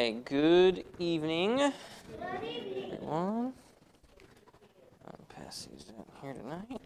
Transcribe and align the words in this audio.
Good 0.00 0.86
evening. 0.98 1.58
Good 1.58 2.42
evening. 2.48 2.92
Everyone. 2.94 3.52
I'll 5.04 5.26
pass 5.28 5.68
these 5.70 5.84
down 5.84 6.06
here 6.22 6.32
tonight. 6.32 6.80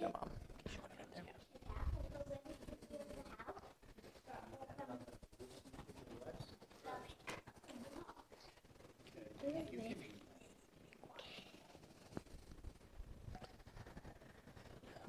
Come 0.00 0.12
on. 0.14 0.28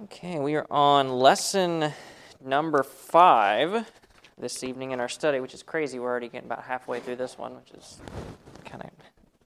Okay, 0.06 0.38
we 0.38 0.54
are 0.54 0.68
on 0.70 1.10
lesson 1.10 1.92
number 2.40 2.84
five 2.84 3.90
this 4.38 4.64
evening 4.64 4.92
in 4.92 5.00
our 5.00 5.10
study, 5.10 5.40
which 5.40 5.56
is 5.56 5.64
crazy. 5.64 5.98
We're 5.98 6.10
already 6.10 6.28
getting 6.28 6.46
about 6.46 6.64
halfway 6.64 7.00
through 7.00 7.16
this 7.16 7.40
one, 7.40 7.56
which 7.56 7.72
is 7.72 8.00
kind 8.66 8.84
of 8.84 8.92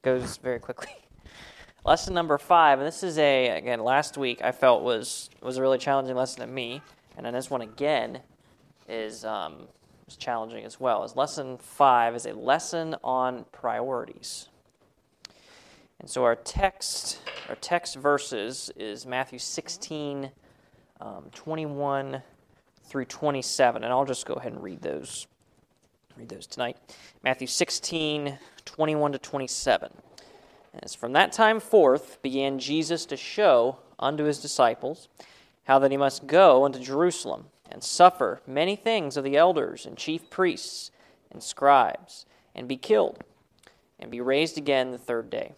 goes 0.01 0.35
very 0.35 0.59
quickly. 0.59 0.89
Lesson 1.85 2.13
number 2.13 2.37
five, 2.37 2.79
and 2.79 2.85
this 2.85 3.03
is 3.03 3.17
a 3.17 3.57
again 3.57 3.79
last 3.79 4.17
week 4.17 4.41
I 4.41 4.51
felt 4.51 4.83
was 4.83 5.29
was 5.41 5.55
a 5.55 5.61
really 5.61 5.77
challenging 5.77 6.17
lesson 6.17 6.41
to 6.41 6.47
me, 6.47 6.81
and 7.15 7.25
then 7.25 7.33
this 7.33 7.49
one 7.49 7.61
again 7.61 8.19
is 8.89 9.23
um, 9.23 9.69
was 10.07 10.17
challenging 10.17 10.65
as 10.65 10.77
well. 10.77 11.05
Is 11.05 11.15
lesson 11.15 11.57
five 11.57 12.17
is 12.17 12.25
a 12.25 12.33
lesson 12.33 12.97
on 13.01 13.45
priorities. 13.53 14.49
And 16.01 16.09
so 16.09 16.23
our 16.23 16.35
text, 16.35 17.19
our 17.47 17.55
text 17.55 17.95
verses 17.95 18.71
is 18.77 19.05
Matthew 19.05 19.39
16, 19.39 20.31
um, 20.99 21.25
21 21.33 22.21
through 22.83 23.05
27. 23.05 23.83
And 23.83 23.91
I'll 23.91 24.05
just 24.05 24.25
go 24.25 24.35
ahead 24.35 24.53
and 24.53 24.63
read 24.63 24.81
those. 24.81 25.27
Read 26.17 26.29
those 26.29 26.47
tonight. 26.47 26.77
Matthew 27.23 27.47
16, 27.47 28.37
21 28.65 29.11
to 29.13 29.19
27. 29.19 29.91
As 30.81 30.93
from 30.93 31.13
that 31.13 31.31
time 31.31 31.59
forth 31.59 32.21
began 32.21 32.59
Jesus 32.59 33.05
to 33.07 33.17
show 33.17 33.77
unto 33.97 34.23
his 34.23 34.39
disciples 34.39 35.07
how 35.63 35.79
that 35.79 35.91
he 35.91 35.97
must 35.97 36.27
go 36.27 36.65
unto 36.65 36.79
Jerusalem 36.79 37.45
and 37.71 37.83
suffer 37.83 38.41
many 38.47 38.75
things 38.75 39.17
of 39.17 39.23
the 39.23 39.37
elders 39.37 39.85
and 39.85 39.97
chief 39.97 40.29
priests 40.29 40.91
and 41.31 41.43
scribes, 41.43 42.25
and 42.55 42.67
be 42.67 42.75
killed, 42.75 43.23
and 43.99 44.09
be 44.09 44.19
raised 44.19 44.57
again 44.57 44.89
the 44.89 44.97
third 44.97 45.29
day. 45.29 45.53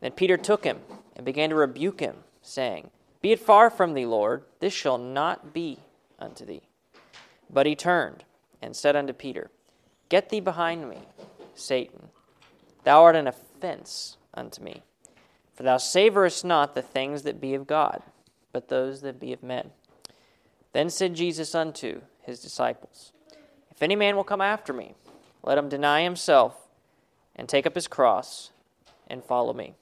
Then 0.00 0.12
Peter 0.12 0.36
took 0.36 0.64
him 0.64 0.80
and 1.16 1.24
began 1.24 1.48
to 1.48 1.56
rebuke 1.56 2.00
him, 2.00 2.16
saying, 2.42 2.90
Be 3.22 3.30
it 3.30 3.40
far 3.40 3.70
from 3.70 3.94
thee, 3.94 4.04
Lord, 4.04 4.42
this 4.58 4.72
shall 4.72 4.98
not 4.98 5.54
be 5.54 5.78
unto 6.18 6.44
thee. 6.44 6.62
But 7.48 7.66
he 7.66 7.76
turned 7.76 8.24
and 8.60 8.74
said 8.74 8.96
unto 8.96 9.12
Peter, 9.12 9.50
Get 10.08 10.28
thee 10.28 10.40
behind 10.40 10.90
me, 10.90 10.98
Satan. 11.54 12.08
Thou 12.84 13.02
art 13.02 13.16
an 13.16 13.28
offense 13.28 14.16
unto 14.34 14.60
me. 14.62 14.82
For 15.54 15.62
thou 15.62 15.76
savorest 15.76 16.44
not 16.44 16.74
the 16.74 16.82
things 16.82 17.22
that 17.22 17.40
be 17.40 17.54
of 17.54 17.66
God, 17.66 18.02
but 18.52 18.68
those 18.68 19.02
that 19.02 19.20
be 19.20 19.32
of 19.32 19.42
men. 19.42 19.70
Then 20.72 20.90
said 20.90 21.14
Jesus 21.14 21.54
unto 21.54 22.00
his 22.22 22.40
disciples, 22.40 23.12
If 23.70 23.82
any 23.82 23.94
man 23.94 24.16
will 24.16 24.24
come 24.24 24.40
after 24.40 24.72
me, 24.72 24.94
let 25.42 25.58
him 25.58 25.68
deny 25.68 26.02
himself, 26.02 26.56
and 27.36 27.48
take 27.48 27.66
up 27.66 27.74
his 27.74 27.88
cross, 27.88 28.50
and 29.06 29.22
follow 29.22 29.52
me. 29.52 29.74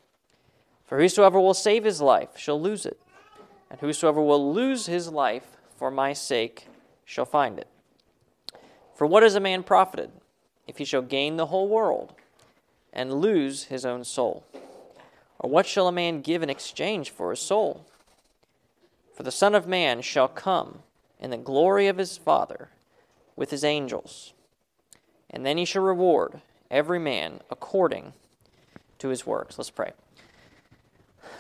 For 0.84 0.99
whosoever 0.99 1.41
will 1.41 1.55
save 1.55 1.84
his 1.84 2.00
life 2.00 2.37
shall 2.37 2.61
lose 2.61 2.84
it, 2.84 3.00
and 3.70 3.81
whosoever 3.81 4.20
will 4.22 4.53
lose 4.53 4.86
his 4.86 5.08
life 5.08 5.56
for 5.76 5.91
my 5.91 6.12
sake 6.12 6.66
shall 7.04 7.25
find 7.25 7.58
it. 7.58 7.69
For 8.94 9.06
what 9.06 9.22
is 9.22 9.34
a 9.34 9.41
man 9.41 9.62
profited 9.62 10.10
if 10.66 10.78
he 10.78 10.84
shall 10.84 11.03
gain 11.03 11.36
the 11.36 11.47
whole 11.47 11.69
world 11.69 12.12
and 12.92 13.14
lose 13.14 13.64
his 13.64 13.86
own 13.86 14.04
soul? 14.04 14.44
Or 15.38 15.48
what 15.48 15.66
shall 15.66 15.88
a 15.88 15.92
man 15.92 16.20
give 16.20 16.42
in 16.42 16.50
exchange 16.50 17.10
for 17.10 17.31
his 17.31 17.41
soul? 17.41 17.86
For 19.14 19.22
the 19.22 19.31
Son 19.31 19.54
of 19.54 19.66
Man 19.66 20.02
shall 20.02 20.28
come 20.28 20.81
in 21.19 21.31
the 21.31 21.37
glory 21.37 21.87
of 21.87 21.98
his 21.98 22.19
Father 22.19 22.69
with 23.37 23.50
his 23.50 23.64
angels, 23.64 24.34
and 25.31 25.47
then 25.47 25.56
he 25.56 25.64
shall 25.64 25.82
reward 25.82 26.41
every 26.70 26.98
man 26.98 27.41
according 27.50 28.12
to 28.98 29.08
his 29.08 29.26
works. 29.26 29.56
Let's 29.56 29.70
pray. 29.70 29.92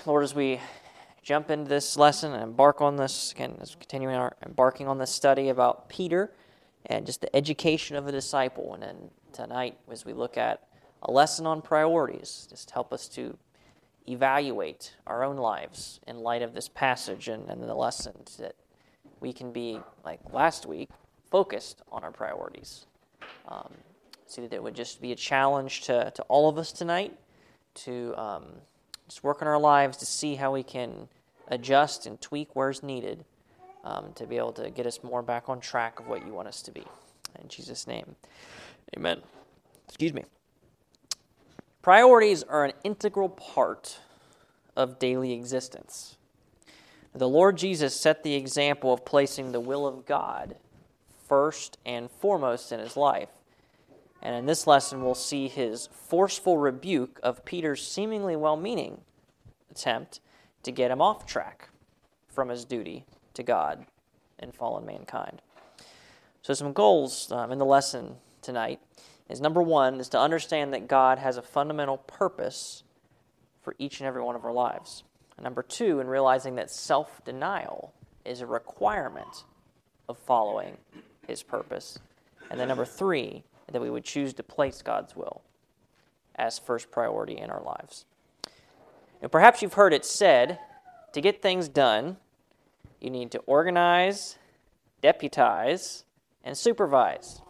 Lord, 0.06 0.24
as 0.24 0.34
we 0.34 0.60
jump 1.22 1.50
into 1.50 1.68
this 1.68 1.96
lesson 1.96 2.32
and 2.32 2.42
embark 2.42 2.80
on 2.80 2.96
this, 2.96 3.32
again, 3.32 3.56
as 3.60 3.74
continuing 3.74 4.16
our 4.16 4.36
embarking 4.44 4.88
on 4.88 4.98
this 4.98 5.10
study 5.10 5.48
about 5.48 5.88
Peter 5.88 6.32
and 6.86 7.06
just 7.06 7.20
the 7.20 7.34
education 7.36 7.96
of 7.96 8.06
a 8.06 8.12
disciple, 8.12 8.74
and 8.74 8.82
then 8.82 9.10
tonight 9.32 9.76
as 9.90 10.04
we 10.04 10.12
look 10.12 10.36
at 10.36 10.66
a 11.02 11.10
lesson 11.10 11.46
on 11.46 11.62
priorities, 11.62 12.46
just 12.50 12.70
help 12.70 12.92
us 12.92 13.08
to 13.08 13.36
evaluate 14.08 14.94
our 15.06 15.22
own 15.22 15.36
lives 15.36 16.00
in 16.06 16.18
light 16.18 16.42
of 16.42 16.54
this 16.54 16.68
passage 16.68 17.28
and, 17.28 17.48
and 17.48 17.62
the 17.62 17.74
lessons 17.74 18.36
that 18.38 18.54
we 19.20 19.32
can 19.32 19.52
be, 19.52 19.78
like 20.04 20.20
last 20.32 20.66
week, 20.66 20.90
focused 21.30 21.82
on 21.92 22.02
our 22.02 22.10
priorities. 22.10 22.86
Um, 23.48 23.72
see 24.26 24.42
that 24.42 24.52
it 24.52 24.62
would 24.62 24.74
just 24.74 25.00
be 25.00 25.12
a 25.12 25.16
challenge 25.16 25.82
to, 25.82 26.10
to 26.14 26.22
all 26.24 26.48
of 26.48 26.56
us 26.56 26.72
tonight 26.72 27.16
to 27.74 28.14
um, 28.16 28.44
just 29.10 29.24
work 29.24 29.42
on 29.42 29.48
our 29.48 29.58
lives 29.58 29.96
to 29.96 30.06
see 30.06 30.36
how 30.36 30.52
we 30.52 30.62
can 30.62 31.08
adjust 31.48 32.06
and 32.06 32.20
tweak 32.20 32.54
where's 32.54 32.80
needed 32.80 33.24
um, 33.82 34.12
to 34.14 34.24
be 34.24 34.36
able 34.36 34.52
to 34.52 34.70
get 34.70 34.86
us 34.86 35.02
more 35.02 35.20
back 35.20 35.48
on 35.48 35.58
track 35.58 35.98
of 35.98 36.06
what 36.06 36.24
you 36.24 36.32
want 36.32 36.46
us 36.46 36.62
to 36.62 36.70
be. 36.70 36.84
In 37.42 37.48
Jesus' 37.48 37.88
name, 37.88 38.14
amen. 38.96 39.20
Excuse 39.88 40.14
me. 40.14 40.22
Priorities 41.82 42.44
are 42.44 42.64
an 42.64 42.72
integral 42.84 43.28
part 43.28 43.98
of 44.76 45.00
daily 45.00 45.32
existence. 45.32 46.16
The 47.12 47.28
Lord 47.28 47.58
Jesus 47.58 47.98
set 48.00 48.22
the 48.22 48.34
example 48.34 48.92
of 48.92 49.04
placing 49.04 49.50
the 49.50 49.58
will 49.58 49.88
of 49.88 50.06
God 50.06 50.54
first 51.26 51.78
and 51.84 52.08
foremost 52.08 52.70
in 52.70 52.78
his 52.78 52.96
life. 52.96 53.30
And 54.22 54.34
in 54.34 54.46
this 54.46 54.66
lesson, 54.66 55.02
we'll 55.02 55.14
see 55.14 55.48
his 55.48 55.88
forceful 55.92 56.58
rebuke 56.58 57.18
of 57.22 57.44
Peter's 57.44 57.86
seemingly 57.86 58.36
well 58.36 58.56
meaning 58.56 59.00
attempt 59.70 60.20
to 60.62 60.70
get 60.70 60.90
him 60.90 61.00
off 61.00 61.26
track 61.26 61.70
from 62.28 62.48
his 62.48 62.64
duty 62.64 63.04
to 63.34 63.42
God 63.42 63.86
and 64.38 64.54
fallen 64.54 64.84
mankind. 64.84 65.40
So, 66.42 66.54
some 66.54 66.72
goals 66.72 67.30
um, 67.32 67.52
in 67.52 67.58
the 67.58 67.64
lesson 67.64 68.16
tonight 68.42 68.80
is 69.28 69.40
number 69.40 69.62
one 69.62 70.00
is 70.00 70.08
to 70.10 70.18
understand 70.18 70.72
that 70.74 70.88
God 70.88 71.18
has 71.18 71.36
a 71.36 71.42
fundamental 71.42 71.98
purpose 71.98 72.82
for 73.62 73.74
each 73.78 74.00
and 74.00 74.06
every 74.06 74.22
one 74.22 74.36
of 74.36 74.44
our 74.44 74.52
lives. 74.52 75.04
And 75.36 75.44
number 75.44 75.62
two, 75.62 76.00
in 76.00 76.06
realizing 76.06 76.56
that 76.56 76.70
self 76.70 77.24
denial 77.24 77.92
is 78.24 78.40
a 78.40 78.46
requirement 78.46 79.44
of 80.08 80.18
following 80.18 80.76
his 81.26 81.42
purpose. 81.42 81.98
And 82.50 82.58
then 82.58 82.68
number 82.68 82.84
three, 82.84 83.44
that 83.72 83.80
we 83.80 83.90
would 83.90 84.04
choose 84.04 84.34
to 84.34 84.42
place 84.42 84.82
God's 84.82 85.16
will 85.16 85.42
as 86.34 86.58
first 86.58 86.90
priority 86.90 87.36
in 87.36 87.50
our 87.50 87.62
lives. 87.62 88.04
Now, 89.22 89.28
perhaps 89.28 89.62
you've 89.62 89.74
heard 89.74 89.92
it 89.92 90.04
said 90.04 90.58
to 91.12 91.20
get 91.20 91.42
things 91.42 91.68
done, 91.68 92.16
you 93.00 93.10
need 93.10 93.30
to 93.32 93.38
organize, 93.40 94.38
deputize, 95.02 96.04
and 96.44 96.56
supervise. 96.56 97.42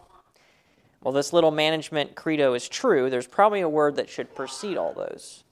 Well, 1.02 1.12
this 1.12 1.32
little 1.32 1.50
management 1.50 2.14
credo 2.14 2.54
is 2.54 2.68
true. 2.68 3.08
There's 3.08 3.26
probably 3.26 3.60
a 3.60 3.68
word 3.68 3.96
that 3.96 4.08
should 4.08 4.34
precede 4.34 4.76
all 4.76 4.92
those, 4.92 5.44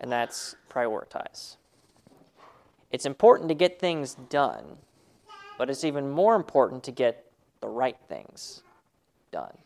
and 0.00 0.10
that's 0.10 0.56
prioritize. 0.70 1.56
It's 2.90 3.06
important 3.06 3.48
to 3.50 3.54
get 3.54 3.78
things 3.78 4.14
done, 4.14 4.64
but 5.58 5.68
it's 5.68 5.84
even 5.84 6.10
more 6.10 6.34
important 6.34 6.82
to 6.84 6.90
get 6.90 7.30
the 7.60 7.68
right 7.68 7.98
things 8.08 8.62
done. 9.30 9.58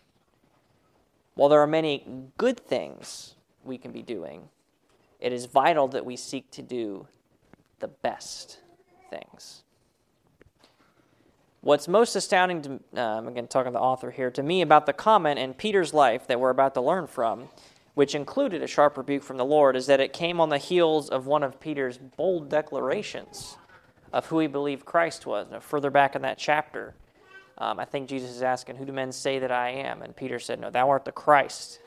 While 1.35 1.49
there 1.49 1.61
are 1.61 1.67
many 1.67 2.05
good 2.37 2.61
things 2.61 3.35
we 3.65 3.79
can 3.79 3.93
be 3.93 4.03
doing, 4.03 4.49
it 5.21 5.33
is 5.33 5.47
vital 5.47 5.89
that 5.89 6.05
we 6.05 6.17
seek 6.17 6.51
to 6.53 6.63
do 6.63 7.07
the 7.79 7.89
best 7.89 8.59
things. 9.11 9.63
What's 11.61 11.87
most 11.87 12.17
astounding, 12.17 12.63
to, 12.63 13.01
um, 13.01 13.29
again, 13.29 13.47
talking 13.47 13.71
to 13.73 13.79
the 13.79 13.83
author 13.83 14.11
here, 14.11 14.31
to 14.33 14.43
me 14.43 14.63
about 14.63 14.85
the 14.85 14.93
comment 14.93 15.39
in 15.39 15.55
Peter's 15.55 15.95
life 15.95 16.27
that 16.27 16.41
we're 16.41 16.51
about 16.51 16.75
to 16.75 16.81
learn 16.81 17.07
from, 17.07 17.49
which 17.95 18.17
included 18.17 18.63
a 18.63 18.67
sharp 18.67 18.97
rebuke 18.97 19.23
from 19.23 19.37
the 19.37 19.45
Lord, 19.45 19.77
is 19.77 19.87
that 19.87 20.01
it 20.01 20.13
came 20.13 20.41
on 20.41 20.49
the 20.49 20.59
heels 20.59 21.09
of 21.09 21.27
one 21.27 21.45
of 21.45 21.61
Peter's 21.61 21.99
bold 21.99 22.49
declarations 22.49 23.57
of 24.13 24.27
who 24.27 24.41
he 24.41 24.49
believed 24.49 24.85
Christ 24.85 25.25
was. 25.25 25.47
Now, 25.51 25.61
further 25.61 25.91
back 25.91 26.17
in 26.17 26.23
that 26.23 26.37
chapter, 26.37 26.95
um, 27.63 27.79
I 27.79 27.85
think 27.85 28.09
Jesus 28.09 28.31
is 28.31 28.43
asking, 28.43 28.77
Who 28.77 28.85
do 28.85 28.93
men 28.93 29.13
say 29.13 29.39
that 29.39 29.53
I 29.53 29.71
am? 29.71 30.03
And 30.03 30.17
Peter 30.17 30.41
said, 30.41 30.59
No, 30.59 30.69
thou 30.69 30.91
art 30.91 31.05
the 31.05 31.13
Christ, 31.13 31.79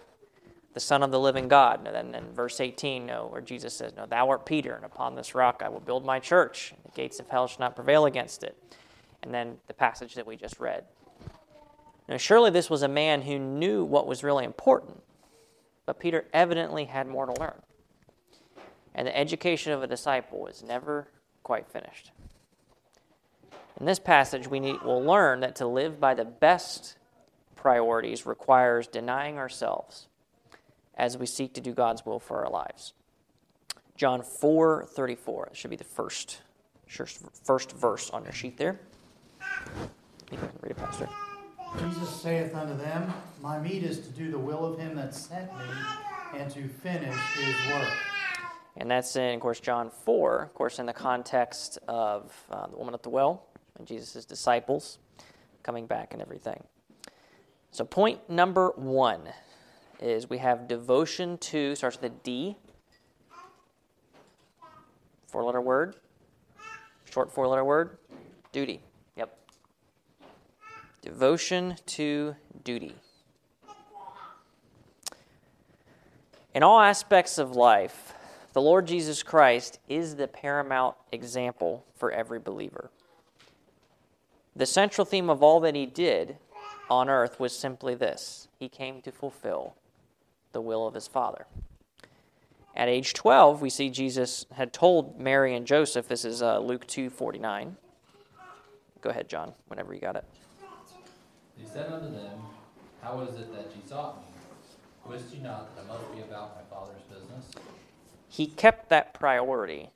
the 0.74 0.80
Son 0.80 1.04
of 1.04 1.12
the 1.12 1.19
living 1.19 1.50
God. 1.50 1.86
And 1.86 1.94
then 1.94 2.16
in 2.16 2.33
verse 2.33 2.62
18, 2.62 3.06
no, 3.06 3.27
where 3.27 3.42
Jesus 3.42 3.74
says, 3.74 3.94
No, 3.94 4.06
thou 4.06 4.30
art 4.30 4.45
Peter, 4.45 4.74
and 4.74 4.86
upon 4.86 5.16
this 5.16 5.36
rock 5.36 5.62
I 5.63 5.68
will 5.68 5.81
build 5.81 6.06
my 6.06 6.18
church. 6.18 6.74
The 6.86 6.92
gates 6.92 7.19
of 7.19 7.27
hell 7.27 7.48
shall 7.48 7.60
not 7.60 7.75
prevail 7.75 8.06
against 8.06 8.42
it. 8.44 8.57
And 9.22 9.33
then 9.33 9.57
the 9.68 9.74
passage 9.74 10.16
that 10.16 10.25
we 10.25 10.38
just 10.38 10.62
read. 10.62 10.86
Now, 12.07 12.18
surely 12.18 12.51
this 12.51 12.69
was 12.69 12.81
a 12.81 12.88
man 12.88 13.24
who 13.24 13.38
knew 13.38 13.83
what 13.83 14.07
was 14.07 14.24
really 14.24 14.45
important, 14.45 15.01
but 15.86 16.00
Peter 16.00 16.25
evidently 16.33 16.86
had 16.86 17.06
more 17.06 17.25
to 17.25 17.33
learn. 17.38 17.62
And 18.94 19.07
the 19.07 19.18
education 19.18 19.74
of 19.74 19.83
a 19.83 19.88
disciple 19.88 20.39
was 20.39 20.63
never 20.63 21.10
quite 21.44 21.68
finished. 21.68 22.12
In 23.80 23.86
this 23.86 24.00
passage, 24.00 24.48
we 24.48 24.60
need, 24.60 24.81
will 24.83 25.04
learn 25.04 25.42
that 25.42 25.56
to 25.57 25.68
live 25.68 26.00
by 26.00 26.13
the 26.13 26.24
best 26.24 26.95
priorities 27.56 28.25
requires 28.25 28.88
denying 28.88 29.38
ourselves 29.38 30.07
as 30.95 31.18
we 31.18 31.25
seek 31.25 31.54
to 31.54 31.62
do 31.62 31.74
God's 31.74 32.06
will 32.06 32.19
for 32.19 32.45
our 32.45 32.50
lives. 32.50 32.94
John 33.98 34.22
4 34.24 34.86
34. 34.89 35.50
Should 35.54 35.72
be 35.72 35.75
the 35.75 35.83
first, 35.83 36.42
first 37.44 37.72
verse 37.74 38.10
on 38.12 38.24
your 38.24 38.33
sheet 38.33 38.57
there. 38.57 38.80
You 40.31 40.38
can 40.38 40.50
read 40.62 40.72
it, 40.72 40.77
Pastor. 40.77 41.10
Jesus 41.80 42.10
saith 42.10 42.56
unto 42.56 42.77
them, 42.77 43.13
My 43.42 43.60
meat 43.60 43.83
is 43.83 44.00
to 44.00 44.10
do 44.10 44.31
the 44.31 44.39
will 44.39 44.66
of 44.66 44.80
him 44.80 44.95
that 44.95 45.13
sent 45.13 45.51
me, 45.57 45.66
and 46.36 46.50
to 46.51 46.68
finish 46.68 47.16
his 47.33 47.74
work. 47.74 47.89
And 48.77 48.89
that's 48.89 49.16
in, 49.16 49.36
of 49.36 49.42
course, 49.42 49.60
John 49.60 49.89
4, 49.89 50.44
of 50.44 50.54
course, 50.54 50.80
in 50.80 50.86
the 50.86 50.94
context 50.94 51.80
of 51.88 52.33
uh, 52.50 52.68
the 52.68 52.77
woman 52.77 52.94
at 52.94 53.04
the 53.04 53.10
well 53.10 53.48
and 53.77 53.88
Jesus' 53.88 54.25
disciples 54.25 55.00
coming 55.63 55.88
back 55.88 56.13
and 56.13 56.22
everything. 56.22 56.63
So, 57.72 57.83
point 57.83 58.30
number 58.30 58.72
one 58.75 59.22
is 60.00 60.30
we 60.30 60.38
have 60.38 60.68
devotion 60.68 61.38
to, 61.39 61.75
starts 61.75 62.00
with 62.00 62.12
a 62.12 62.16
D, 62.24 62.57
four 65.27 65.44
letter 65.44 65.62
word, 65.62 65.95
short 67.12 67.31
four 67.31 67.48
letter 67.48 67.66
word, 67.66 67.98
duty. 68.51 68.81
Yep. 69.18 69.38
Devotion 71.01 71.75
to 71.88 72.36
duty. 72.63 72.95
In 76.54 76.63
all 76.63 76.80
aspects 76.80 77.38
of 77.38 77.57
life, 77.57 78.13
the 78.54 78.62
Lord 78.62 78.88
Jesus 78.88 79.22
Christ 79.22 79.80
is 79.89 80.16
the 80.16 80.30
paramount 80.30 80.95
example 81.12 81.86
for 81.98 82.12
every 82.12 82.39
believer. 82.39 82.89
The 84.56 84.66
central 84.66 85.06
theme 85.06 85.30
of 85.30 85.44
all 85.44 85.60
that 85.62 85.75
he 85.75 85.86
did 85.86 86.38
on 86.90 87.10
earth 87.10 87.40
was 87.40 87.57
simply 87.57 87.96
this 87.96 88.48
He 88.57 88.69
came 88.69 89.02
to 89.02 89.12
fulfill 89.12 89.75
the 90.52 90.62
will 90.62 90.88
of 90.88 90.94
his 90.94 91.07
Father. 91.07 91.46
At 92.75 92.90
age 92.90 93.13
12, 93.13 93.62
we 93.62 93.69
see 93.69 93.90
Jesus 93.90 94.46
had 94.54 94.74
told 94.74 95.19
Mary 95.19 95.56
and 95.56 95.66
Joseph, 95.66 96.07
this 96.07 96.25
is 96.25 96.42
uh, 96.42 96.60
Luke 96.60 96.86
2 96.88 97.10
49. 97.10 97.75
Go 99.02 99.10
ahead, 99.10 99.30
John, 99.30 99.54
whenever 99.68 99.94
you 99.94 100.02
got 100.02 100.16
it. 100.16 100.25
He 101.58 101.66
said 101.66 101.92
unto 101.92 102.12
them, 102.12 102.40
How 103.01 103.22
is 103.22 103.36
it 103.40 103.54
that 103.54 103.72
ye 103.75 103.88
sought 103.88 104.18
me? 104.18 104.28
Wist 105.06 105.34
ye 105.34 105.42
not 105.42 105.75
that 105.75 105.84
I 105.84 105.88
must 105.88 106.13
be 106.13 106.22
about 106.22 106.56
my 106.56 106.63
Father's 106.75 107.04
business? 107.04 107.46
He 108.28 108.48
kept 108.48 108.90
that 108.90 109.13
priority 109.13 109.92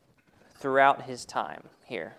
throughout 0.58 1.04
his 1.04 1.26
time 1.26 1.64
here. 1.86 2.16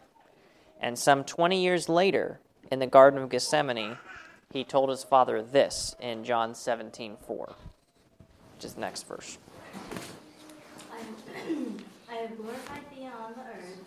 And 0.80 0.98
some 0.98 1.24
20 1.24 1.62
years 1.62 1.88
later, 1.88 2.40
in 2.72 2.78
the 2.78 2.86
Garden 2.86 3.22
of 3.22 3.28
Gethsemane, 3.28 3.98
he 4.52 4.64
told 4.64 4.88
his 4.88 5.04
father 5.04 5.42
this 5.42 5.94
in 6.00 6.24
John 6.24 6.54
17 6.54 7.16
4, 7.26 7.54
which 8.56 8.64
is 8.64 8.74
the 8.74 8.80
next 8.80 9.06
verse. 9.06 9.38
I 12.10 12.14
have 12.14 12.36
glorified 12.36 12.82
thee 12.94 13.06
on 13.06 13.34
the 13.34 13.40
earth. 13.40 13.78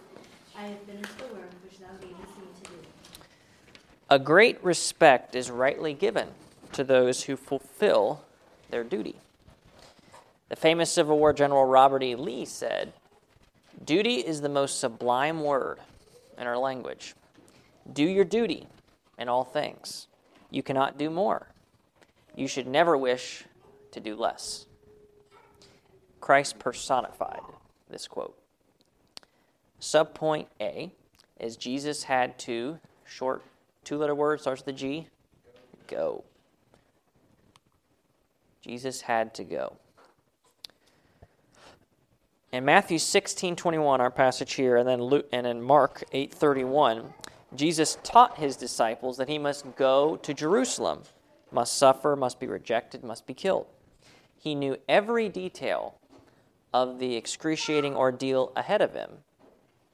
I 0.57 0.67
have 0.67 0.79
finished 0.81 1.17
the 1.17 1.25
work 1.25 1.49
which 1.63 1.79
thou 1.79 1.87
gavest 1.99 2.37
me 2.37 2.45
to 2.63 2.69
do. 2.69 2.77
A 4.09 4.19
great 4.19 4.63
respect 4.63 5.35
is 5.35 5.49
rightly 5.49 5.93
given 5.93 6.29
to 6.73 6.83
those 6.83 7.23
who 7.23 7.35
fulfill 7.35 8.23
their 8.69 8.83
duty. 8.83 9.15
The 10.49 10.55
famous 10.55 10.91
Civil 10.91 11.17
War 11.17 11.33
General 11.33 11.65
Robert 11.65 12.03
E. 12.03 12.15
Lee 12.15 12.45
said, 12.45 12.93
Duty 13.83 14.17
is 14.17 14.41
the 14.41 14.49
most 14.49 14.79
sublime 14.79 15.43
word 15.43 15.79
in 16.37 16.47
our 16.47 16.57
language. 16.57 17.15
Do 17.91 18.03
your 18.03 18.25
duty 18.25 18.67
in 19.17 19.29
all 19.29 19.43
things. 19.43 20.07
You 20.49 20.63
cannot 20.63 20.97
do 20.97 21.09
more. 21.09 21.47
You 22.35 22.47
should 22.47 22.67
never 22.67 22.97
wish 22.97 23.43
to 23.91 23.99
do 23.99 24.15
less. 24.15 24.65
Christ 26.19 26.59
personified 26.59 27.41
this 27.89 28.07
quote. 28.07 28.37
Subpoint 29.79 30.47
A 30.61 30.93
is 31.39 31.57
Jesus 31.57 32.03
had 32.03 32.39
to, 32.39 32.79
short 33.05 33.43
two 33.83 33.97
letter 33.97 34.15
word, 34.15 34.39
starts 34.39 34.61
with 34.61 34.67
the 34.67 34.79
G, 34.79 35.07
go. 35.87 36.23
Jesus 38.61 39.01
had 39.01 39.33
to 39.35 39.43
go. 39.43 39.77
In 42.53 42.65
Matthew 42.65 42.99
16, 42.99 43.55
21, 43.55 43.99
our 43.99 44.11
passage 44.11 44.53
here, 44.53 44.77
and 44.77 44.87
then 44.87 45.01
Luke, 45.01 45.27
and 45.33 45.47
in 45.47 45.59
Mark 45.59 46.03
8, 46.11 46.31
31, 46.31 47.11
Jesus 47.55 47.97
taught 48.03 48.37
his 48.37 48.55
disciples 48.55 49.17
that 49.17 49.27
he 49.27 49.39
must 49.39 49.75
go 49.75 50.17
to 50.17 50.35
Jerusalem, 50.35 51.01
must 51.51 51.75
suffer, 51.75 52.15
must 52.15 52.39
be 52.39 52.45
rejected, 52.45 53.03
must 53.03 53.25
be 53.25 53.33
killed. 53.33 53.65
He 54.37 54.53
knew 54.53 54.77
every 54.87 55.29
detail 55.29 55.95
of 56.71 56.99
the 56.99 57.15
excruciating 57.15 57.95
ordeal 57.95 58.51
ahead 58.55 58.83
of 58.83 58.93
him. 58.93 59.23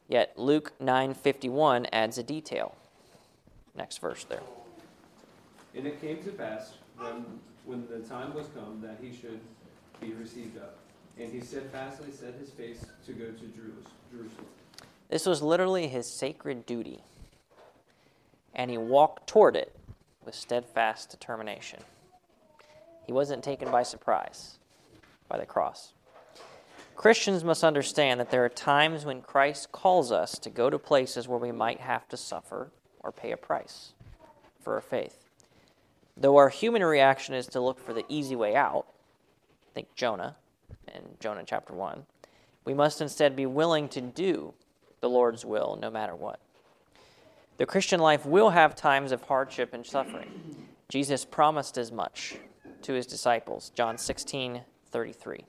Yet 0.10 0.38
Luke 0.38 0.74
9:51 0.82 1.88
adds 1.94 2.18
a 2.18 2.24
detail. 2.24 2.76
Next 3.74 4.00
verse 4.00 4.26
there. 4.26 4.44
And 5.74 5.88
it 5.88 6.02
came 6.02 6.22
to 6.24 6.32
pass 6.34 6.74
when 6.98 7.40
when 7.64 7.88
the 7.88 8.00
time 8.00 8.34
was 8.34 8.48
come 8.48 8.82
that 8.82 8.98
he 9.02 9.16
should 9.16 9.40
be 10.02 10.12
received 10.14 10.58
up 10.58 10.79
and 11.20 11.32
he 11.34 11.42
steadfastly 11.42 12.12
set 12.12 12.36
his 12.36 12.50
face 12.50 12.86
to 13.06 13.14
go 13.14 13.26
to 13.26 13.48
Jerusalem. 14.12 14.46
This 15.10 15.26
was 15.26 15.42
literally 15.42 15.88
his 15.88 16.08
sacred 16.08 16.66
duty, 16.66 17.02
and 18.54 18.72
he 18.72 18.78
walked 18.78 19.28
toward 19.28 19.56
it 19.56 19.76
with 20.24 20.36
steadfast 20.36 21.10
determination. 21.10 21.80
He 23.06 23.12
wasn't 23.12 23.44
taken 23.44 23.72
by 23.72 23.84
surprise 23.84 24.60
by 25.28 25.38
the 25.38 25.46
cross. 25.46 25.94
Christians 26.96 27.44
must 27.44 27.64
understand 27.64 28.20
that 28.20 28.30
there 28.30 28.44
are 28.44 28.50
times 28.50 29.06
when 29.06 29.22
Christ 29.22 29.72
calls 29.72 30.12
us 30.12 30.38
to 30.40 30.50
go 30.50 30.70
to 30.70 30.78
places 30.78 31.28
where 31.28 31.40
we 31.40 31.52
might 31.52 31.80
have 31.80 32.08
to 32.10 32.18
suffer 32.18 32.72
or 33.00 33.12
pay 33.12 33.32
a 33.32 33.38
price 33.38 33.94
for 34.62 34.76
our 34.76 34.82
faith. 34.82 35.26
Though 36.18 36.36
our 36.36 36.50
human 36.50 36.84
reaction 36.84 37.36
is 37.36 37.48
to 37.48 37.62
look 37.62 37.80
for 37.80 37.94
the 37.94 38.04
easy 38.10 38.36
way 38.36 38.56
out, 38.56 38.86
think 39.74 39.96
Jonah, 39.96 40.36
in 40.94 41.02
Jonah 41.20 41.44
chapter 41.46 41.74
1. 41.74 42.06
We 42.66 42.74
must 42.74 43.02
instead 43.02 43.36
be 43.36 43.46
willing 43.46 43.90
to 43.90 44.02
do 44.02 44.54
the 45.02 45.10
Lord's 45.10 45.46
will 45.46 45.78
no 45.82 45.90
matter 45.90 46.16
what. 46.16 46.40
The 47.58 47.66
Christian 47.66 48.00
life 48.00 48.26
will 48.26 48.52
have 48.52 48.76
times 48.76 49.12
of 49.12 49.24
hardship 49.24 49.74
and 49.74 49.86
suffering. 49.86 50.68
Jesus 50.88 51.26
promised 51.26 51.78
as 51.78 51.92
much 51.92 52.38
to 52.84 52.94
his 52.94 53.06
disciples. 53.06 53.72
John 53.76 53.98
16, 53.98 54.62
33. 54.92 55.46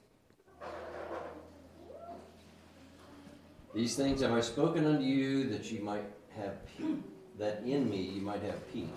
These 3.73 3.95
things 3.95 4.21
have 4.23 4.33
I 4.33 4.41
spoken 4.41 4.85
unto 4.85 5.05
you 5.05 5.49
that 5.51 5.71
you 5.71 5.81
might 5.81 6.05
have 6.37 6.67
peace, 6.77 6.97
that 7.39 7.63
in 7.65 7.89
me 7.89 8.03
you 8.03 8.21
might 8.21 8.43
have 8.43 8.73
peace. 8.73 8.89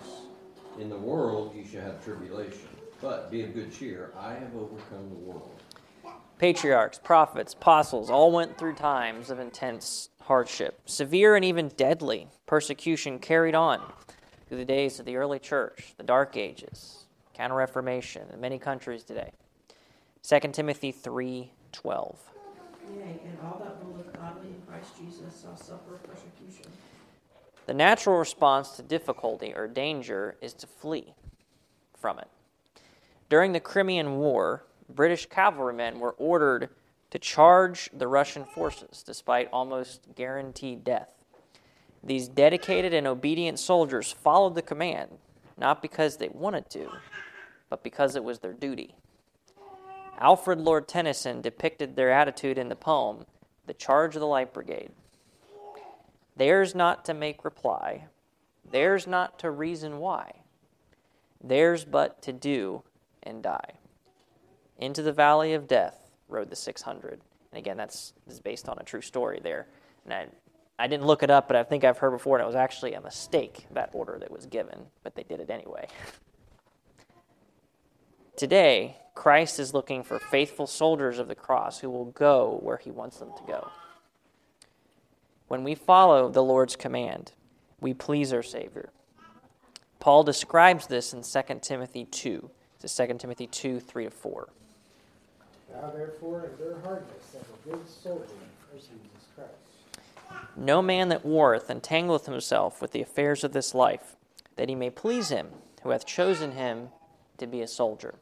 In 0.80 0.88
the 0.88 0.98
world 0.98 1.54
you 1.54 1.64
shall 1.64 1.82
have 1.82 2.02
tribulation, 2.04 2.68
but 3.00 3.30
be 3.30 3.42
of 3.42 3.54
good 3.54 3.72
cheer, 3.72 4.12
I 4.18 4.32
have 4.32 4.56
overcome 4.56 5.08
the 5.10 5.14
world 5.14 5.53
patriarchs, 6.38 6.98
prophets, 6.98 7.54
apostles 7.54 8.10
all 8.10 8.32
went 8.32 8.58
through 8.58 8.74
times 8.74 9.30
of 9.30 9.38
intense 9.38 10.10
hardship. 10.22 10.80
Severe 10.86 11.36
and 11.36 11.44
even 11.44 11.68
deadly 11.76 12.28
persecution 12.46 13.18
carried 13.18 13.54
on 13.54 13.80
through 14.48 14.58
the 14.58 14.64
days 14.64 14.98
of 14.98 15.06
the 15.06 15.16
early 15.16 15.38
church, 15.38 15.94
the 15.96 16.02
Dark 16.02 16.36
Ages, 16.36 17.04
Counter 17.34 17.56
Reformation, 17.56 18.22
in 18.32 18.40
many 18.40 18.58
countries 18.58 19.04
today. 19.04 19.32
2 20.22 20.52
Timothy 20.52 20.92
3:12. 20.92 22.16
Yea, 22.90 23.20
and 23.24 23.38
all 23.44 23.60
that 23.62 23.84
will 23.84 23.96
look 23.96 24.12
godly 24.14 24.48
in 24.48 24.62
Christ 24.66 24.96
Jesus 24.96 25.42
shall 25.42 25.56
suffer 25.56 25.98
persecution. 26.02 26.70
The 27.66 27.74
natural 27.74 28.18
response 28.18 28.76
to 28.76 28.82
difficulty 28.82 29.54
or 29.54 29.66
danger 29.66 30.36
is 30.40 30.52
to 30.54 30.66
flee 30.66 31.14
from 31.98 32.18
it. 32.18 32.28
During 33.30 33.52
the 33.52 33.60
Crimean 33.60 34.18
War, 34.18 34.64
British 34.88 35.26
cavalrymen 35.26 35.98
were 35.98 36.12
ordered 36.12 36.70
to 37.10 37.18
charge 37.18 37.90
the 37.92 38.08
Russian 38.08 38.44
forces 38.44 39.02
despite 39.02 39.48
almost 39.52 40.14
guaranteed 40.14 40.84
death. 40.84 41.10
These 42.02 42.28
dedicated 42.28 42.92
and 42.92 43.06
obedient 43.06 43.58
soldiers 43.58 44.12
followed 44.12 44.54
the 44.54 44.62
command, 44.62 45.18
not 45.56 45.80
because 45.80 46.16
they 46.16 46.28
wanted 46.28 46.68
to, 46.70 46.90
but 47.70 47.82
because 47.82 48.14
it 48.14 48.24
was 48.24 48.40
their 48.40 48.52
duty. 48.52 48.94
Alfred 50.18 50.60
Lord 50.60 50.86
Tennyson 50.86 51.40
depicted 51.40 51.96
their 51.96 52.12
attitude 52.12 52.58
in 52.58 52.68
the 52.68 52.76
poem, 52.76 53.26
The 53.66 53.74
Charge 53.74 54.16
of 54.16 54.20
the 54.20 54.26
Light 54.26 54.52
Brigade. 54.52 54.90
Theirs 56.36 56.74
not 56.74 57.04
to 57.06 57.14
make 57.14 57.44
reply, 57.44 58.06
theirs 58.70 59.06
not 59.06 59.38
to 59.38 59.50
reason 59.50 59.98
why, 59.98 60.42
theirs 61.42 61.84
but 61.84 62.20
to 62.22 62.32
do 62.32 62.82
and 63.22 63.42
die. 63.42 63.74
Into 64.78 65.02
the 65.02 65.12
valley 65.12 65.54
of 65.54 65.68
death 65.68 66.10
rode 66.28 66.50
the 66.50 66.56
600. 66.56 67.20
And 67.52 67.58
again, 67.58 67.76
that's 67.76 68.12
is 68.28 68.40
based 68.40 68.68
on 68.68 68.78
a 68.78 68.82
true 68.82 69.00
story 69.00 69.40
there. 69.42 69.66
And 70.04 70.12
I, 70.12 70.26
I 70.78 70.88
didn't 70.88 71.06
look 71.06 71.22
it 71.22 71.30
up, 71.30 71.46
but 71.46 71.56
I 71.56 71.62
think 71.62 71.84
I've 71.84 71.98
heard 71.98 72.10
before, 72.10 72.36
and 72.36 72.42
it 72.42 72.46
was 72.46 72.56
actually 72.56 72.94
a 72.94 73.00
mistake, 73.00 73.66
that 73.70 73.90
order 73.92 74.18
that 74.18 74.30
was 74.30 74.46
given, 74.46 74.86
but 75.02 75.14
they 75.14 75.22
did 75.22 75.40
it 75.40 75.50
anyway. 75.50 75.86
Today, 78.36 78.96
Christ 79.14 79.60
is 79.60 79.72
looking 79.72 80.02
for 80.02 80.18
faithful 80.18 80.66
soldiers 80.66 81.20
of 81.20 81.28
the 81.28 81.36
cross 81.36 81.78
who 81.78 81.88
will 81.88 82.06
go 82.06 82.58
where 82.62 82.78
he 82.78 82.90
wants 82.90 83.18
them 83.18 83.30
to 83.36 83.42
go. 83.46 83.68
When 85.46 85.62
we 85.62 85.76
follow 85.76 86.28
the 86.28 86.42
Lord's 86.42 86.74
command, 86.74 87.32
we 87.80 87.94
please 87.94 88.32
our 88.32 88.42
Savior. 88.42 88.90
Paul 90.00 90.24
describes 90.24 90.88
this 90.88 91.12
in 91.12 91.22
2 91.22 91.60
Timothy 91.60 92.06
2. 92.06 92.50
It's 92.82 92.96
2 92.96 93.06
Timothy 93.18 93.46
2 93.46 93.78
3 93.78 94.04
to 94.04 94.10
4. 94.10 94.48
Thou 95.80 95.90
therefore 95.90 96.46
endure 96.50 96.78
hardness 96.84 97.34
as 97.34 97.42
a 97.42 97.68
good 97.68 97.88
soldier 97.88 98.22
of 98.22 98.78
Jesus 98.78 98.92
Christ. 99.34 100.00
No 100.56 100.80
man 100.80 101.08
that 101.08 101.24
warreth 101.24 101.68
entangleth 101.68 102.26
himself 102.26 102.80
with 102.80 102.92
the 102.92 103.02
affairs 103.02 103.42
of 103.42 103.52
this 103.52 103.74
life, 103.74 104.16
that 104.56 104.68
he 104.68 104.74
may 104.74 104.90
please 104.90 105.30
him 105.30 105.48
who 105.82 105.90
hath 105.90 106.06
chosen 106.06 106.52
him 106.52 106.90
to 107.38 107.46
be 107.46 107.60
a 107.60 107.66
soldier. 107.66 108.14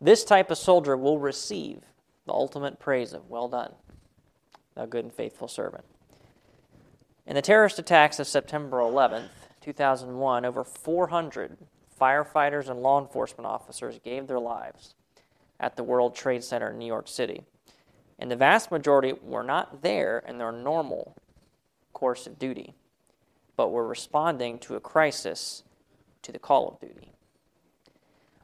This 0.00 0.24
type 0.24 0.50
of 0.50 0.58
soldier 0.58 0.96
will 0.96 1.18
receive 1.18 1.82
the 2.26 2.32
ultimate 2.32 2.80
praise 2.80 3.12
of 3.12 3.30
well 3.30 3.48
done, 3.48 3.72
thou 4.74 4.86
good 4.86 5.04
and 5.04 5.14
faithful 5.14 5.48
servant. 5.48 5.84
In 7.24 7.34
the 7.34 7.42
terrorist 7.42 7.78
attacks 7.78 8.18
of 8.18 8.26
September 8.26 8.78
11th, 8.78 9.28
2001, 9.60 10.44
over 10.44 10.64
400 10.64 11.56
firefighters 11.98 12.68
and 12.68 12.82
law 12.82 13.00
enforcement 13.00 13.46
officers 13.46 13.98
gave 14.02 14.26
their 14.26 14.40
lives 14.40 14.94
at 15.60 15.76
the 15.76 15.84
World 15.84 16.14
Trade 16.14 16.44
Center 16.44 16.70
in 16.70 16.78
New 16.78 16.86
York 16.86 17.08
City. 17.08 17.42
And 18.18 18.30
the 18.30 18.36
vast 18.36 18.70
majority 18.70 19.12
were 19.22 19.42
not 19.42 19.82
there 19.82 20.22
in 20.26 20.38
their 20.38 20.52
normal 20.52 21.16
course 21.92 22.26
of 22.26 22.38
duty, 22.38 22.74
but 23.56 23.70
were 23.70 23.86
responding 23.86 24.58
to 24.60 24.76
a 24.76 24.80
crisis 24.80 25.62
to 26.22 26.32
the 26.32 26.38
call 26.38 26.68
of 26.68 26.80
duty. 26.80 27.12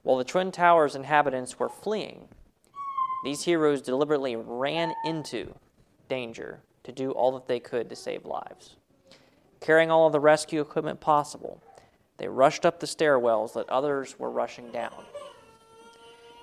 While 0.02 0.18
the 0.18 0.24
Twin 0.24 0.52
Towers 0.52 0.94
inhabitants 0.94 1.58
were 1.58 1.68
fleeing, 1.68 2.28
these 3.24 3.44
heroes 3.44 3.82
deliberately 3.82 4.36
ran 4.36 4.94
into 5.04 5.54
danger 6.08 6.60
to 6.84 6.92
do 6.92 7.12
all 7.12 7.32
that 7.32 7.46
they 7.46 7.60
could 7.60 7.88
to 7.88 7.96
save 7.96 8.24
lives. 8.24 8.76
Carrying 9.60 9.90
all 9.90 10.06
of 10.06 10.12
the 10.12 10.18
rescue 10.18 10.60
equipment 10.60 11.00
possible, 11.00 11.62
they 12.18 12.26
rushed 12.26 12.66
up 12.66 12.80
the 12.80 12.86
stairwells 12.86 13.54
that 13.54 13.68
others 13.68 14.18
were 14.18 14.30
rushing 14.30 14.72
down. 14.72 15.04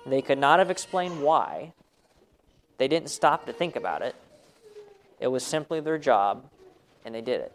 They 0.06 0.22
could 0.22 0.38
not 0.38 0.58
have 0.58 0.70
explained 0.70 1.22
why. 1.22 1.72
They 2.78 2.88
didn't 2.88 3.10
stop 3.10 3.46
to 3.46 3.52
think 3.52 3.76
about 3.76 4.02
it. 4.02 4.14
It 5.18 5.28
was 5.28 5.44
simply 5.44 5.80
their 5.80 5.98
job, 5.98 6.44
and 7.04 7.14
they 7.14 7.20
did 7.20 7.40
it 7.40 7.52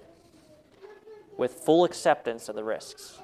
with 1.37 1.53
full 1.53 1.83
acceptance 1.83 2.47
of 2.49 2.55
the 2.55 2.63
risks. 2.63 3.17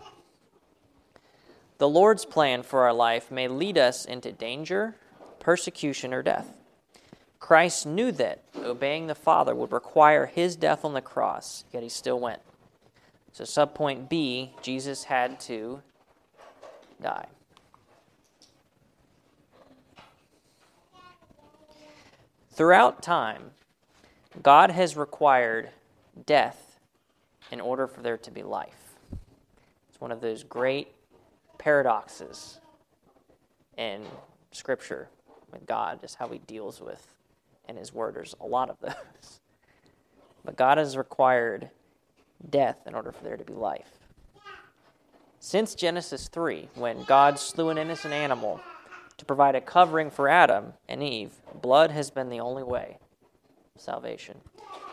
The 1.78 1.90
Lord's 1.90 2.25
plan 2.25 2.63
for 2.63 2.84
our 2.84 2.94
life 2.94 3.32
may 3.32 3.48
lead 3.48 3.78
us 3.78 4.06
into 4.06 4.32
danger, 4.32 4.96
persecution, 5.40 6.13
or 6.13 6.22
death. 6.22 6.58
Christ 7.40 7.88
knew 7.88 8.12
that 8.13 8.44
obeying 8.56 9.08
the 9.08 9.16
Father 9.16 9.56
would 9.56 9.72
require 9.72 10.28
his 10.28 10.56
death 10.56 10.86
on 10.86 10.94
the 10.94 11.01
cross, 11.01 11.63
yet 11.72 11.82
he 11.82 11.90
still 11.90 12.20
went. 12.20 12.42
So, 13.34 13.46
subpoint 13.46 14.10
B, 14.10 14.54
Jesus 14.62 15.06
had 15.06 15.40
to 15.42 15.82
die. 17.01 17.25
Throughout 22.62 23.01
time, 23.01 23.50
God 24.44 24.70
has 24.70 24.96
required 24.96 25.72
death 26.27 26.77
in 27.50 27.60
order 27.60 27.88
for 27.88 28.03
there 28.03 28.20
to 28.20 28.30
be 28.30 28.44
life. 28.44 28.94
It's 29.89 30.00
one 30.00 30.12
of 30.12 30.22
those 30.22 30.44
great 30.44 30.89
paradoxes 31.58 32.60
in 33.80 34.03
Scripture 34.51 35.10
with 35.51 35.65
God, 35.65 36.01
just 36.01 36.18
how 36.18 36.27
He 36.27 36.38
deals 36.38 36.80
with 36.80 37.03
in 37.68 37.77
His 37.77 37.96
Word. 37.96 38.13
There's 38.13 38.36
a 38.39 38.46
lot 38.46 38.70
of 38.70 38.80
those. 38.80 38.94
But 40.46 40.56
God 40.56 40.77
has 40.77 40.96
required 40.96 41.72
death 42.48 42.82
in 42.86 42.94
order 42.94 43.12
for 43.12 43.24
there 43.24 43.38
to 43.38 43.44
be 43.44 43.53
life. 43.53 43.89
Since 45.39 45.74
Genesis 45.74 46.27
3, 46.27 46.70
when 46.75 47.06
God 47.06 47.39
slew 47.39 47.70
an 47.70 47.80
innocent 47.80 48.13
animal 48.13 48.62
to 49.22 49.25
provide 49.25 49.54
a 49.54 49.62
covering 49.62 50.10
for 50.10 50.28
Adam 50.28 50.74
and 50.90 51.04
Eve, 51.04 51.34
blood 51.62 51.92
has 51.92 52.10
been 52.10 52.30
the 52.30 52.40
only 52.40 52.63
way 52.63 52.98
of 53.75 53.80
salvation. 53.80 54.42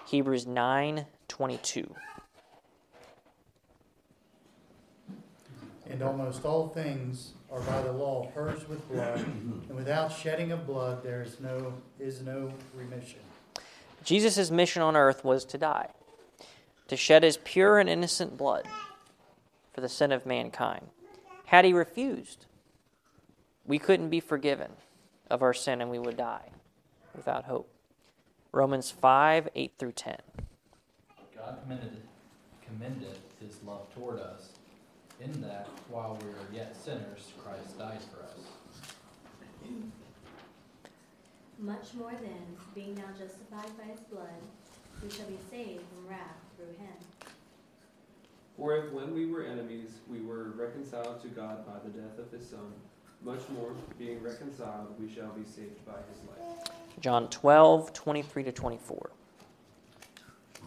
Hebrews 0.07 0.45
9:22. 0.45 1.97
And 5.89 6.03
almost 6.03 6.45
all 6.45 6.69
things 6.69 7.33
are 7.51 7.61
by 7.61 7.81
the 7.81 7.91
law 7.91 8.27
purged 8.35 8.69
with 8.69 8.87
blood, 8.91 9.21
and 9.21 9.75
without 9.75 10.13
shedding 10.13 10.53
of 10.53 10.67
blood 10.67 11.03
there 11.03 11.23
is 11.23 11.41
no 11.41 11.73
is 11.99 12.21
no 12.21 12.53
remission. 12.75 13.21
Jesus' 14.05 14.51
mission 14.51 14.83
on 14.83 14.95
earth 14.95 15.25
was 15.25 15.47
to 15.47 15.57
die, 15.57 15.89
to 16.89 16.99
shed 16.99 17.23
his 17.23 17.39
pure 17.45 17.79
and 17.79 17.89
innocent 17.89 18.37
blood 18.37 18.67
for 19.73 19.81
the 19.81 19.89
sin 19.89 20.13
of 20.13 20.27
mankind. 20.27 20.89
Had 21.47 21.65
he 21.65 21.73
refused, 21.73 22.45
we 23.69 23.79
couldn't 23.79 24.09
be 24.09 24.19
forgiven 24.19 24.73
of 25.31 25.43
our 25.43 25.53
sin 25.53 25.81
and 25.81 25.91
we 25.91 25.99
would 25.99 26.17
die 26.17 26.51
without 27.15 27.45
hope. 27.45 27.71
Romans 28.51 28.91
5 28.91 29.51
8 29.55 29.73
through 29.79 29.93
10. 29.93 30.17
God 31.37 31.59
commended, 31.63 31.97
commended 32.67 33.19
his 33.41 33.63
love 33.65 33.93
toward 33.95 34.19
us, 34.19 34.55
in 35.21 35.41
that 35.43 35.69
while 35.91 36.19
we 36.21 36.29
were 36.29 36.35
yet 36.53 36.75
sinners, 36.75 37.33
Christ 37.45 37.79
died 37.79 38.01
for 38.11 38.25
us. 38.25 38.33
Much 41.59 41.93
more 41.95 42.13
then, 42.13 42.57
being 42.75 42.95
now 42.95 43.11
justified 43.19 43.77
by 43.77 43.85
his 43.85 44.01
blood, 44.01 44.41
we 45.03 45.11
shall 45.11 45.27
be 45.27 45.39
saved 45.51 45.83
from 45.93 46.09
wrath 46.09 46.39
through 46.57 46.75
him. 46.79 46.95
For 48.57 48.77
if 48.77 48.93
when 48.93 49.13
we 49.13 49.27
were 49.27 49.45
enemies, 49.45 49.99
we 50.09 50.21
were 50.21 50.53
reconciled 50.57 51.21
to 51.23 51.29
God 51.29 51.67
by 51.67 51.75
the 51.85 51.91
death 51.91 52.19
of 52.19 52.33
his 52.33 52.49
Son, 52.49 52.73
much 53.25 53.41
more, 53.51 53.73
being 53.99 54.23
reconciled, 54.23 54.95
we 55.01 55.13
shall 55.13 55.31
be 55.33 55.45
saved 55.45 55.85
by 55.87 55.93
his 55.93 56.21
life. 56.29 56.71
John 57.01 57.29
12 57.29 57.93
23 57.93 58.43
to 58.45 58.53
24. 58.53 59.11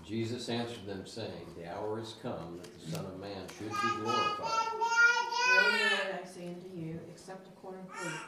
Jesus 0.06 0.50
answered 0.50 0.86
them, 0.86 1.06
saying, 1.06 1.46
The 1.58 1.72
hour 1.72 2.00
is 2.00 2.16
come 2.22 2.60
that 2.62 2.80
the 2.80 2.92
Son 2.92 3.06
of 3.06 3.20
Man 3.20 3.44
should 3.58 3.70
be 3.70 4.02
glorified. 4.02 4.72
Verily, 5.54 5.78
verily, 5.78 6.20
I 6.22 6.28
say 6.28 6.48
unto 6.48 6.68
you, 6.76 7.00
except 7.10 7.48
a 7.48 7.52
corn 7.62 7.76
of 7.76 8.04
wheat 8.04 8.20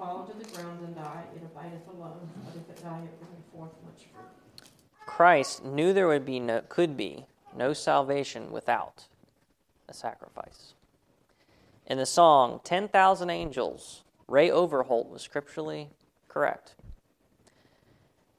fall 0.00 0.24
to 0.24 0.32
the 0.32 0.56
ground 0.56 0.80
and 0.82 0.94
die, 0.94 1.24
it 1.36 1.42
abideth 1.42 1.86
alone, 1.88 2.30
but 2.46 2.54
if 2.56 2.70
it 2.70 2.82
die, 2.82 3.02
it 3.04 3.20
bringeth 3.20 3.44
forth 3.52 3.70
much 3.84 4.06
fruit. 4.14 4.66
Christ 5.04 5.62
knew 5.62 5.92
there 5.92 6.08
would 6.08 6.24
be 6.24 6.40
no, 6.40 6.62
could 6.70 6.96
be 6.96 7.26
no 7.54 7.74
salvation 7.74 8.50
without 8.50 9.04
a 9.88 9.92
sacrifice. 9.92 10.72
In 11.86 11.98
the 11.98 12.06
song 12.06 12.60
10,000 12.64 13.30
Angels, 13.30 14.04
Ray 14.28 14.50
Overholt 14.50 15.08
was 15.08 15.22
scripturally 15.22 15.90
correct 16.28 16.74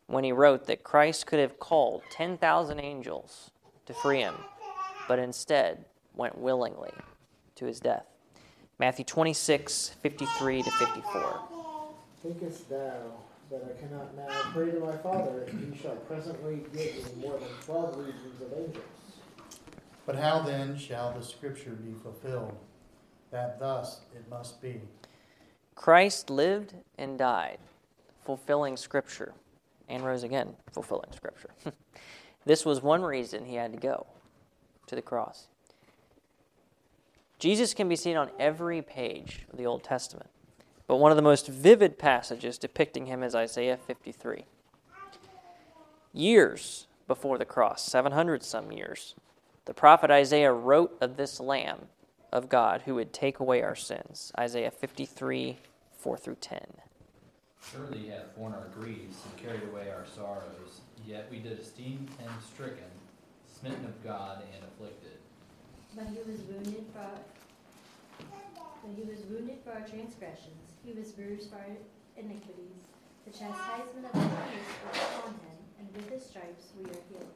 when 0.07 0.23
he 0.23 0.31
wrote 0.31 0.65
that 0.67 0.83
Christ 0.83 1.25
could 1.25 1.39
have 1.39 1.59
called 1.59 2.01
10,000 2.11 2.79
angels 2.79 3.51
to 3.85 3.93
free 3.93 4.19
him, 4.19 4.35
but 5.07 5.19
instead 5.19 5.85
went 6.15 6.37
willingly 6.37 6.91
to 7.55 7.65
his 7.65 7.79
death. 7.79 8.05
Matthew 8.77 9.05
26, 9.05 9.95
53 10.01 10.63
to 10.63 10.71
54. 10.71 11.39
Thinkest 12.23 12.69
thou 12.69 13.13
that 13.49 13.63
I 13.63 13.81
cannot 13.81 14.15
now 14.15 14.27
pray 14.53 14.71
to 14.71 14.79
my 14.79 14.97
Father, 14.97 15.43
and 15.43 15.73
he 15.73 15.81
shall 15.81 15.95
presently 15.95 16.63
give 16.73 16.95
me 16.95 17.21
more 17.21 17.37
than 17.37 17.49
twelve 17.65 17.97
legions 17.97 18.41
of 18.41 18.53
angels? 18.53 18.85
But 20.05 20.15
how 20.15 20.41
then 20.41 20.77
shall 20.77 21.13
the 21.13 21.23
scripture 21.23 21.71
be 21.71 21.93
fulfilled? 22.01 22.57
That 23.31 23.59
thus 23.59 24.01
it 24.13 24.29
must 24.29 24.61
be. 24.61 24.81
Christ 25.75 26.29
lived 26.29 26.75
and 26.97 27.17
died, 27.17 27.59
fulfilling 28.25 28.77
Scripture, 28.77 29.33
and 29.87 30.05
rose 30.05 30.23
again, 30.23 30.55
fulfilling 30.71 31.11
Scripture. 31.13 31.49
This 32.45 32.65
was 32.65 32.81
one 32.81 33.03
reason 33.03 33.45
he 33.45 33.55
had 33.55 33.71
to 33.73 33.79
go 33.79 34.07
to 34.87 34.95
the 34.95 35.01
cross. 35.01 35.47
Jesus 37.39 37.73
can 37.73 37.87
be 37.87 37.95
seen 37.95 38.17
on 38.17 38.29
every 38.39 38.81
page 38.81 39.45
of 39.51 39.57
the 39.57 39.65
Old 39.65 39.83
Testament, 39.83 40.29
but 40.87 40.97
one 40.97 41.11
of 41.11 41.15
the 41.15 41.23
most 41.23 41.47
vivid 41.47 41.97
passages 41.97 42.57
depicting 42.57 43.05
him 43.05 43.23
is 43.23 43.35
Isaiah 43.35 43.77
53. 43.77 44.45
Years 46.13 46.87
before 47.07 47.37
the 47.37 47.45
cross, 47.45 47.83
700 47.83 48.43
some 48.43 48.71
years, 48.71 49.15
the 49.65 49.73
prophet 49.73 50.11
Isaiah 50.11 50.51
wrote 50.51 50.97
of 50.99 51.17
this 51.17 51.39
Lamb 51.39 51.87
of 52.31 52.49
God 52.49 52.83
who 52.85 52.95
would 52.95 53.13
take 53.13 53.39
away 53.39 53.61
our 53.61 53.75
sins. 53.75 54.31
Isaiah 54.39 54.71
53, 54.71 55.57
4 55.97 56.17
through 56.17 56.35
10. 56.35 56.59
Surely 57.71 57.99
he 57.99 58.07
hath 58.09 58.35
borne 58.35 58.53
our 58.53 58.67
griefs 58.73 59.17
and 59.25 59.37
carried 59.37 59.63
away 59.69 59.89
our 59.91 60.05
sorrows, 60.15 60.81
yet 61.05 61.27
we 61.29 61.39
did 61.39 61.59
esteem 61.59 62.07
him 62.17 62.31
stricken, 62.53 62.89
smitten 63.45 63.85
of 63.85 64.03
God, 64.03 64.43
and 64.53 64.63
afflicted. 64.63 65.19
But 65.95 66.07
he 66.07 66.19
was 66.29 66.41
wounded 66.41 66.85
for 66.93 66.99
our, 66.99 67.19
but 68.17 68.95
he 68.95 69.03
was 69.03 69.19
wounded 69.29 69.59
for 69.63 69.71
our 69.71 69.87
transgressions, 69.87 70.73
he 70.83 70.93
was 70.93 71.11
bruised 71.11 71.51
for 71.51 71.57
our 71.57 71.67
iniquities. 72.17 72.81
The 73.25 73.31
chastisement 73.31 74.07
of 74.11 74.15
our 74.15 74.45
peace 74.49 74.73
was 74.87 74.97
upon 74.97 75.33
him, 75.33 75.57
and 75.79 75.87
with 75.95 76.09
his 76.09 76.25
stripes 76.25 76.73
we 76.77 76.85
are 76.85 77.03
healed. 77.09 77.29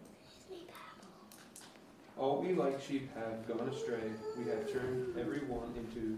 All 2.18 2.42
we 2.42 2.54
like 2.54 2.82
sheep 2.82 3.10
have 3.16 3.46
gone 3.46 3.68
astray. 3.68 4.00
We 4.38 4.46
have 4.50 4.72
turned 4.72 5.18
every 5.20 5.40
one 5.40 5.74
into 5.76 6.18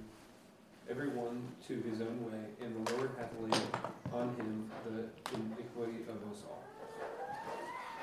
every 0.89 1.09
one 1.09 1.41
to 1.67 1.81
his 1.89 2.01
own 2.01 2.23
way, 2.31 2.39
and 2.61 2.85
the 2.85 2.93
Lord 2.93 3.11
hath 3.17 3.31
laid 3.41 3.61
on 4.13 4.29
him 4.35 4.69
the 4.85 5.35
iniquity 5.35 6.03
of 6.07 6.15
us 6.31 6.43
all. 6.47 6.63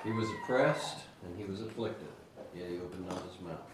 He 0.03 0.11
was 0.11 0.29
oppressed 0.31 0.99
and 1.25 1.39
he 1.39 1.45
was 1.45 1.63
afflicted, 1.63 2.09
yet 2.55 2.69
he 2.69 2.77
opened 2.77 3.09
not 3.09 3.23
his 3.23 3.41
mouth. 3.41 3.71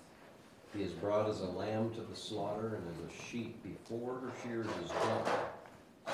He 0.77 0.83
is 0.83 0.93
brought 0.93 1.29
as 1.29 1.41
a 1.41 1.47
lamb 1.47 1.91
to 1.95 2.00
the 2.03 2.15
slaughter, 2.15 2.77
and 2.77 2.87
as 2.89 3.11
a 3.11 3.25
sheep 3.25 3.61
before 3.65 4.21
her 4.21 4.31
shears 4.43 4.69
is 4.85 4.91
dumb, 4.91 5.25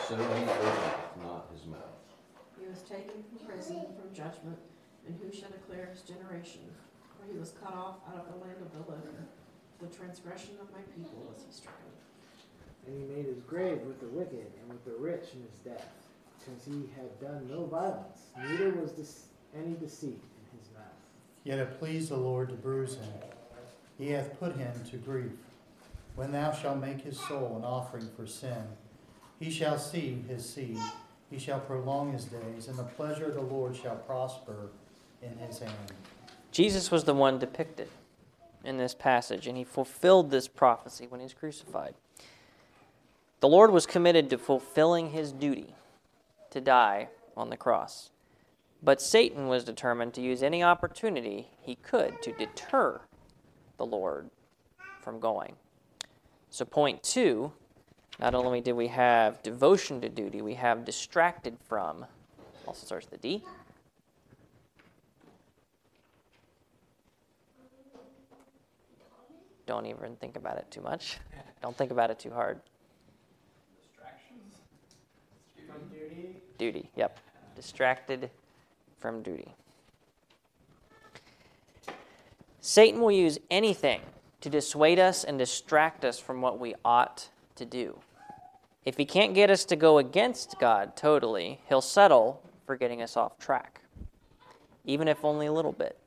so 0.08 0.16
he 0.16 0.22
openeth 0.22 1.16
not 1.22 1.48
his 1.52 1.66
mouth. 1.66 1.80
He 2.58 2.66
was 2.66 2.80
taken 2.80 3.22
from 3.28 3.46
prison, 3.46 3.84
from 4.00 4.14
judgment, 4.14 4.58
and 5.06 5.18
who 5.20 5.36
shall 5.36 5.50
declare 5.50 5.90
his 5.92 6.00
generation? 6.00 6.62
For 7.26 7.32
he 7.32 7.38
was 7.38 7.52
cut 7.62 7.74
off 7.74 7.96
out 8.08 8.20
of 8.20 8.32
the 8.32 8.44
land 8.44 8.56
of 8.60 8.72
the 8.72 8.90
living. 8.90 9.26
The 9.80 9.86
transgression 9.88 10.54
of 10.60 10.70
my 10.72 10.80
people 10.94 11.26
was 11.28 11.44
he 11.46 11.52
stricken. 11.52 11.80
And 12.86 12.96
he 12.96 13.16
made 13.16 13.26
his 13.26 13.42
grave 13.42 13.80
with 13.82 14.00
the 14.00 14.06
wicked 14.06 14.46
and 14.60 14.68
with 14.68 14.84
the 14.84 14.92
rich 15.02 15.34
in 15.34 15.42
his 15.42 15.58
death, 15.64 15.92
because 16.38 16.64
he 16.64 16.88
had 16.94 17.20
done 17.20 17.48
no 17.50 17.64
violence, 17.66 18.26
neither 18.38 18.70
was 18.70 18.92
this 18.92 19.24
any 19.54 19.74
deceit 19.74 20.20
in 20.22 20.58
his 20.58 20.70
mouth. 20.72 20.84
Yet 21.44 21.58
it 21.58 21.78
pleased 21.78 22.10
the 22.10 22.16
Lord 22.16 22.50
to 22.50 22.54
bruise 22.54 22.96
him. 22.96 23.12
He 23.98 24.10
hath 24.10 24.38
put 24.38 24.56
him 24.56 24.72
to 24.90 24.96
grief. 24.98 25.32
When 26.14 26.32
thou 26.32 26.52
shalt 26.52 26.80
make 26.80 27.00
his 27.00 27.18
soul 27.18 27.56
an 27.56 27.64
offering 27.64 28.08
for 28.16 28.26
sin, 28.26 28.62
he 29.40 29.50
shall 29.50 29.78
see 29.78 30.22
his 30.28 30.48
seed. 30.48 30.78
He 31.30 31.38
shall 31.38 31.60
prolong 31.60 32.12
his 32.12 32.26
days, 32.26 32.68
and 32.68 32.78
the 32.78 32.84
pleasure 32.84 33.26
of 33.26 33.34
the 33.34 33.40
Lord 33.40 33.76
shall 33.76 33.96
prosper 33.96 34.70
in 35.22 35.36
his 35.38 35.58
hand. 35.58 35.92
Jesus 36.56 36.90
was 36.90 37.04
the 37.04 37.12
one 37.12 37.38
depicted 37.38 37.90
in 38.64 38.78
this 38.78 38.94
passage, 38.94 39.46
and 39.46 39.58
he 39.58 39.62
fulfilled 39.62 40.30
this 40.30 40.48
prophecy 40.48 41.06
when 41.06 41.20
he 41.20 41.24
was 41.24 41.34
crucified. 41.34 41.94
The 43.40 43.48
Lord 43.48 43.72
was 43.72 43.84
committed 43.84 44.30
to 44.30 44.38
fulfilling 44.38 45.10
his 45.10 45.32
duty 45.32 45.74
to 46.48 46.62
die 46.62 47.08
on 47.36 47.50
the 47.50 47.58
cross. 47.58 48.08
But 48.82 49.02
Satan 49.02 49.48
was 49.48 49.64
determined 49.64 50.14
to 50.14 50.22
use 50.22 50.42
any 50.42 50.62
opportunity 50.62 51.48
he 51.60 51.74
could 51.74 52.22
to 52.22 52.32
deter 52.32 53.02
the 53.76 53.84
Lord 53.84 54.30
from 55.02 55.20
going. 55.20 55.56
So, 56.48 56.64
point 56.64 57.02
two 57.02 57.52
not 58.18 58.34
only 58.34 58.62
did 58.62 58.72
we 58.72 58.86
have 58.86 59.42
devotion 59.42 60.00
to 60.00 60.08
duty, 60.08 60.40
we 60.40 60.54
have 60.54 60.86
distracted 60.86 61.58
from, 61.68 62.06
also 62.66 62.86
starts 62.86 63.10
with 63.10 63.20
the 63.20 63.28
D. 63.28 63.44
Don't 69.66 69.86
even 69.86 70.16
think 70.16 70.36
about 70.36 70.58
it 70.58 70.70
too 70.70 70.80
much. 70.80 71.18
Don't 71.62 71.76
think 71.76 71.90
about 71.90 72.10
it 72.10 72.18
too 72.18 72.30
hard. 72.30 72.60
Distractions? 73.82 74.54
From 75.66 75.88
duty, 75.88 76.36
Duty, 76.56 76.90
yep. 76.94 77.18
Distracted 77.56 78.30
from 78.98 79.22
duty. 79.22 79.54
Satan 82.60 83.00
will 83.00 83.12
use 83.12 83.38
anything 83.50 84.00
to 84.40 84.50
dissuade 84.50 84.98
us 84.98 85.24
and 85.24 85.38
distract 85.38 86.04
us 86.04 86.18
from 86.18 86.40
what 86.40 86.58
we 86.58 86.74
ought 86.84 87.28
to 87.56 87.64
do. 87.64 87.98
If 88.84 88.96
he 88.96 89.04
can't 89.04 89.34
get 89.34 89.50
us 89.50 89.64
to 89.66 89.76
go 89.76 89.98
against 89.98 90.58
God 90.60 90.96
totally, 90.96 91.60
he'll 91.68 91.80
settle 91.80 92.42
for 92.66 92.76
getting 92.76 93.02
us 93.02 93.16
off 93.16 93.38
track, 93.38 93.80
even 94.84 95.08
if 95.08 95.24
only 95.24 95.46
a 95.46 95.52
little 95.52 95.72
bit. 95.72 95.98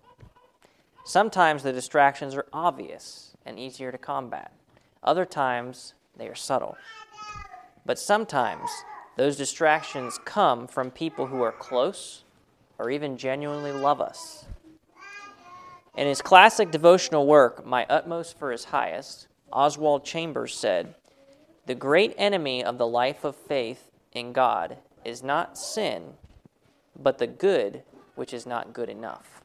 Sometimes 1.06 1.63
the 1.63 1.74
distractions 1.74 2.36
are 2.36 2.45
obvious 2.54 3.29
and 3.45 3.60
easier 3.60 3.91
to 3.91 3.97
combat, 3.97 4.52
other 5.04 5.25
times 5.25 5.93
they 6.15 6.28
are 6.28 6.36
subtle. 6.36 6.78
But 7.86 7.99
sometimes 7.99 8.69
those 9.17 9.38
distractions 9.38 10.19
come 10.25 10.67
from 10.67 10.91
people 10.91 11.28
who 11.28 11.41
are 11.41 11.52
close 11.52 12.23
or 12.78 12.89
even 12.89 13.17
genuinely 13.17 13.71
love 13.71 13.99
us. 13.99 14.45
In 15.97 16.08
his 16.08 16.21
classic 16.21 16.71
devotional 16.71 17.28
work, 17.28 17.65
My 17.65 17.86
Utmost 17.89 18.39
for 18.39 18.52
His 18.52 18.65
Highest, 18.65 19.28
Oswald 19.52 20.06
Chambers 20.06 20.56
said, 20.56 20.95
The 21.65 21.75
great 21.75 22.13
enemy 22.17 22.63
of 22.63 22.78
the 22.78 22.88
life 22.88 23.23
of 23.23 23.36
faith 23.36 23.91
in 24.13 24.32
God 24.32 24.78
is 25.04 25.23
not 25.23 25.58
sin, 25.58 26.13
but 26.97 27.17
the 27.17 27.28
good 27.28 27.84
which 28.15 28.34
is 28.34 28.45
not 28.45 28.73
good 28.73 28.89
enough. 28.89 29.41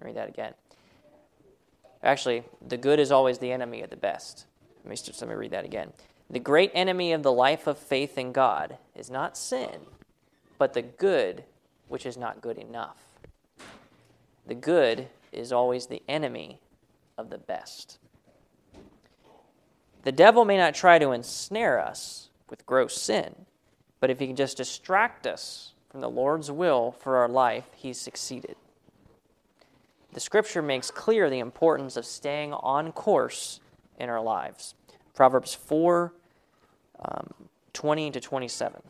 Read 0.00 0.16
that 0.16 0.28
again. 0.28 0.54
Actually, 2.04 2.44
the 2.66 2.76
good 2.76 3.00
is 3.00 3.10
always 3.10 3.38
the 3.38 3.50
enemy 3.50 3.80
of 3.80 3.88
the 3.88 3.96
best. 3.96 4.44
Let 4.84 4.90
me, 4.90 5.12
let 5.20 5.28
me 5.28 5.34
read 5.34 5.52
that 5.52 5.64
again. 5.64 5.92
The 6.28 6.38
great 6.38 6.70
enemy 6.74 7.12
of 7.12 7.22
the 7.22 7.32
life 7.32 7.66
of 7.66 7.78
faith 7.78 8.18
in 8.18 8.32
God 8.32 8.76
is 8.94 9.10
not 9.10 9.38
sin, 9.38 9.80
but 10.58 10.74
the 10.74 10.82
good 10.82 11.44
which 11.88 12.04
is 12.04 12.16
not 12.16 12.42
good 12.42 12.58
enough. 12.58 12.98
The 14.46 14.54
good 14.54 15.08
is 15.32 15.52
always 15.52 15.86
the 15.86 16.02
enemy 16.06 16.60
of 17.16 17.30
the 17.30 17.38
best. 17.38 17.98
The 20.02 20.12
devil 20.12 20.44
may 20.44 20.58
not 20.58 20.74
try 20.74 20.98
to 20.98 21.12
ensnare 21.12 21.80
us 21.80 22.28
with 22.50 22.66
gross 22.66 23.00
sin, 23.00 23.46
but 24.00 24.10
if 24.10 24.18
he 24.18 24.26
can 24.26 24.36
just 24.36 24.58
distract 24.58 25.26
us 25.26 25.72
from 25.88 26.00
the 26.00 26.10
Lord's 26.10 26.50
will 26.50 26.92
for 26.92 27.16
our 27.16 27.28
life, 27.28 27.68
he's 27.74 27.98
succeeded. 27.98 28.56
The 30.14 30.20
scripture 30.20 30.62
makes 30.62 30.92
clear 30.92 31.28
the 31.28 31.40
importance 31.40 31.96
of 31.96 32.06
staying 32.06 32.52
on 32.52 32.92
course 32.92 33.58
in 33.98 34.08
our 34.08 34.20
lives. 34.20 34.76
Proverbs 35.12 35.54
4 35.54 36.14
um, 37.00 37.34
20 37.72 38.12
to 38.12 38.20
27. 38.20 38.80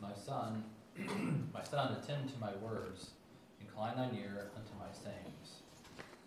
My 0.00 0.12
son, 0.14 0.62
my 1.52 1.62
son, 1.64 1.96
attend 2.00 2.32
to 2.32 2.38
my 2.38 2.52
words, 2.62 3.10
incline 3.60 3.96
thine 3.96 4.16
ear 4.22 4.46
unto 4.54 4.70
my 4.78 4.86
sayings. 4.92 5.62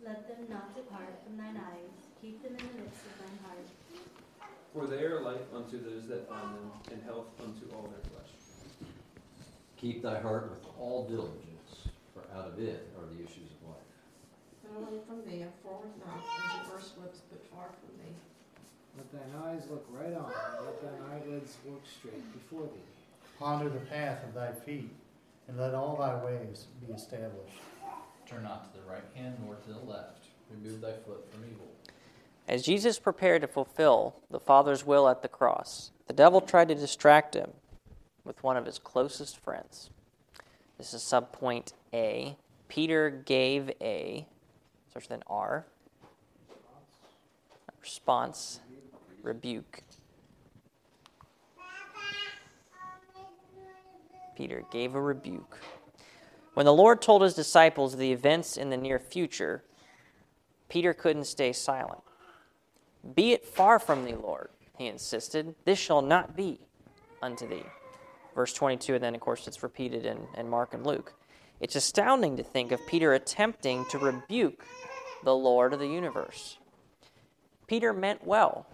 Let 0.05 0.27
them 0.27 0.45
not 0.49 0.75
depart 0.75 1.15
from 1.25 1.37
thine 1.37 1.55
eyes, 1.55 1.89
keep 2.21 2.43
them 2.43 2.51
in 2.51 2.57
the 2.57 2.83
midst 2.83 2.99
of 3.05 3.25
thine 3.25 3.39
heart. 3.45 4.51
For 4.73 4.87
they 4.87 5.05
are 5.05 5.21
life 5.21 5.53
unto 5.55 5.81
those 5.81 6.05
that 6.09 6.27
find 6.27 6.53
them, 6.53 6.71
and 6.91 7.01
health 7.03 7.27
unto 7.39 7.73
all 7.73 7.83
their 7.83 8.11
flesh. 8.11 8.31
Keep 9.77 10.03
thy 10.03 10.19
heart 10.19 10.49
with 10.49 10.65
all 10.77 11.07
diligence, 11.07 11.45
for 11.45 11.48
out 12.35 12.47
of 12.47 12.59
it 12.59 12.87
are 12.97 13.05
the 13.05 13.23
issues 13.23 13.49
of 13.51 13.69
life. 13.69 13.89
Not 14.63 14.87
only 14.87 15.01
from 15.07 15.25
thee 15.25 15.43
a 15.43 15.51
forward 15.63 15.91
mouth 16.05 16.23
and 16.23 16.63
diverse 16.63 16.93
lips, 17.01 17.21
but 17.29 17.45
far 17.49 17.67
from 17.67 17.91
thee. 17.97 18.15
let 18.97 19.11
thine 19.11 19.41
eyes 19.43 19.63
look 19.69 19.85
right 19.91 20.13
on, 20.13 20.31
and 20.31 20.65
let 20.65 20.81
thine 20.81 21.01
eyelids 21.11 21.57
work 21.65 21.81
straight 21.85 22.33
before 22.33 22.67
thee. 22.67 22.89
Ponder 23.39 23.69
the 23.69 23.79
path 23.79 24.23
of 24.23 24.33
thy 24.33 24.51
feet, 24.51 24.91
and 25.47 25.57
let 25.57 25.73
all 25.73 25.95
thy 25.95 26.23
ways 26.23 26.67
be 26.85 26.93
established. 26.93 27.61
Turn 28.25 28.43
not 28.43 28.71
to 28.71 28.79
the 28.79 28.85
right 28.89 29.03
hand 29.15 29.37
nor 29.43 29.55
to 29.55 29.73
the 29.73 29.91
left. 29.91 30.25
Remove 30.51 30.81
thy 30.81 30.93
foot 30.93 31.25
from 31.31 31.45
evil. 31.45 31.67
As 32.47 32.63
Jesus 32.63 32.99
prepared 32.99 33.41
to 33.41 33.47
fulfill 33.47 34.15
the 34.29 34.39
Father's 34.39 34.85
will 34.85 35.07
at 35.07 35.21
the 35.21 35.27
cross, 35.27 35.91
the 36.07 36.13
devil 36.13 36.41
tried 36.41 36.67
to 36.69 36.75
distract 36.75 37.35
him 37.35 37.51
with 38.23 38.43
one 38.43 38.57
of 38.57 38.65
his 38.65 38.79
closest 38.79 39.37
friends. 39.37 39.89
This 40.79 40.93
is 40.93 41.01
subpoint 41.01 41.73
A. 41.93 42.37
Peter 42.69 43.09
gave 43.09 43.69
a, 43.81 44.25
starts 44.89 45.09
with 45.09 45.17
an 45.17 45.23
R, 45.27 45.65
response, 47.81 48.61
rebuke. 49.21 49.83
Peter 54.37 54.63
gave 54.71 54.95
a 54.95 55.01
rebuke. 55.01 55.59
When 56.53 56.65
the 56.65 56.73
Lord 56.73 57.01
told 57.01 57.23
his 57.23 57.33
disciples 57.33 57.97
the 57.97 58.13
events 58.13 58.55
in 58.55 58.69
the 58.69 58.77
near 58.77 58.99
future, 58.99 59.63
Peter 60.69 60.93
couldn't 60.93 61.25
stay 61.25 61.51
silent. 61.51 61.99
Be 63.15 63.33
it 63.33 63.45
far 63.45 63.79
from 63.79 64.05
thee, 64.05 64.15
Lord, 64.15 64.47
he 64.77 64.87
insisted. 64.87 65.55
This 65.65 65.77
shall 65.77 66.01
not 66.01 66.37
be 66.37 66.61
unto 67.21 67.45
thee. 67.49 67.65
Verse 68.35 68.53
22, 68.53 68.95
and 68.95 69.03
then, 69.03 69.15
of 69.15 69.21
course, 69.21 69.47
it's 69.47 69.63
repeated 69.63 70.05
in, 70.05 70.19
in 70.37 70.49
Mark 70.49 70.73
and 70.73 70.85
Luke. 70.85 71.13
It's 71.59 71.75
astounding 71.75 72.37
to 72.37 72.43
think 72.43 72.71
of 72.71 72.85
Peter 72.87 73.13
attempting 73.13 73.85
to 73.89 73.97
rebuke 73.97 74.65
the 75.23 75.35
Lord 75.35 75.73
of 75.73 75.79
the 75.79 75.87
universe. 75.87 76.57
Peter 77.67 77.93
meant 77.93 78.25
well. 78.25 78.65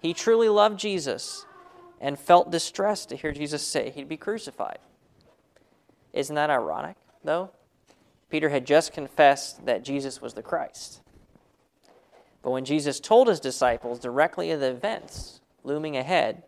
He 0.00 0.12
truly 0.12 0.48
loved 0.48 0.80
Jesus 0.80 1.46
and 2.00 2.18
felt 2.18 2.50
distressed 2.50 3.08
to 3.10 3.16
hear 3.16 3.32
Jesus 3.32 3.66
say 3.66 3.90
he'd 3.90 4.08
be 4.08 4.16
crucified. 4.16 4.78
Isn't 6.12 6.34
that 6.34 6.50
ironic, 6.50 6.96
though? 7.22 7.50
Peter 8.28 8.48
had 8.48 8.66
just 8.66 8.92
confessed 8.92 9.64
that 9.66 9.84
Jesus 9.84 10.20
was 10.20 10.34
the 10.34 10.42
Christ. 10.42 11.00
But 12.42 12.50
when 12.50 12.64
Jesus 12.64 12.98
told 12.98 13.28
his 13.28 13.38
disciples 13.38 14.00
directly 14.00 14.50
of 14.50 14.60
the 14.60 14.70
events 14.70 15.40
looming 15.62 15.96
ahead, 15.96 16.42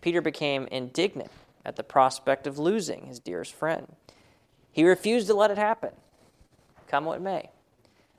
Peter 0.00 0.22
became 0.22 0.66
indignant 0.70 1.30
at 1.64 1.76
the 1.76 1.82
prospect 1.82 2.46
of 2.46 2.58
losing 2.58 3.06
his 3.06 3.18
dearest 3.18 3.52
friend. 3.52 3.94
He 4.72 4.84
refused 4.84 5.26
to 5.28 5.34
let 5.34 5.50
it 5.50 5.58
happen, 5.58 5.92
come 6.88 7.04
what 7.04 7.20
may. 7.20 7.50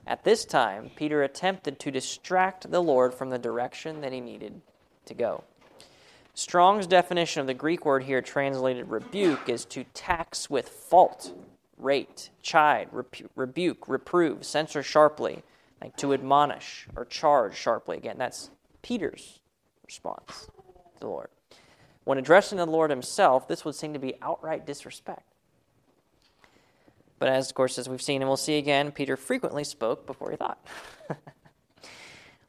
At 0.06 0.24
this 0.24 0.44
time, 0.44 0.90
Peter 0.94 1.22
attempted 1.22 1.80
to 1.80 1.90
distract 1.90 2.70
the 2.70 2.82
Lord 2.82 3.12
from 3.12 3.30
the 3.30 3.38
direction 3.38 4.00
that 4.02 4.12
he 4.12 4.20
needed 4.20 4.60
to 5.06 5.14
go. 5.14 5.44
Strong's 6.34 6.86
definition 6.86 7.40
of 7.40 7.46
the 7.46 7.54
Greek 7.54 7.84
word 7.84 8.04
here 8.04 8.22
translated 8.22 8.88
rebuke 8.88 9.48
is 9.48 9.64
to 9.64 9.84
tax 9.94 10.50
with 10.50 10.68
fault, 10.68 11.32
rate, 11.78 12.30
chide, 12.42 12.90
repu- 12.92 13.28
rebuke, 13.34 13.88
reprove, 13.88 14.44
censor 14.44 14.82
sharply, 14.82 15.42
like 15.80 15.96
to 15.96 16.12
admonish 16.12 16.86
or 16.94 17.04
charge 17.04 17.56
sharply. 17.56 17.96
Again, 17.96 18.16
that's 18.18 18.50
Peter's 18.82 19.40
response 19.84 20.48
to 20.94 21.00
the 21.00 21.06
Lord. 21.06 21.28
When 22.06 22.18
addressing 22.18 22.58
the 22.58 22.66
Lord 22.66 22.90
himself, 22.90 23.48
this 23.48 23.64
would 23.64 23.74
seem 23.74 23.92
to 23.92 23.98
be 23.98 24.14
outright 24.22 24.64
disrespect. 24.64 25.26
But 27.18 27.30
as, 27.30 27.48
of 27.48 27.56
course, 27.56 27.80
as 27.80 27.88
we've 27.88 28.00
seen 28.00 28.22
and 28.22 28.28
we'll 28.28 28.36
see 28.36 28.58
again, 28.58 28.92
Peter 28.92 29.16
frequently 29.16 29.64
spoke 29.64 30.06
before 30.06 30.30
he 30.30 30.36
thought. 30.36 30.64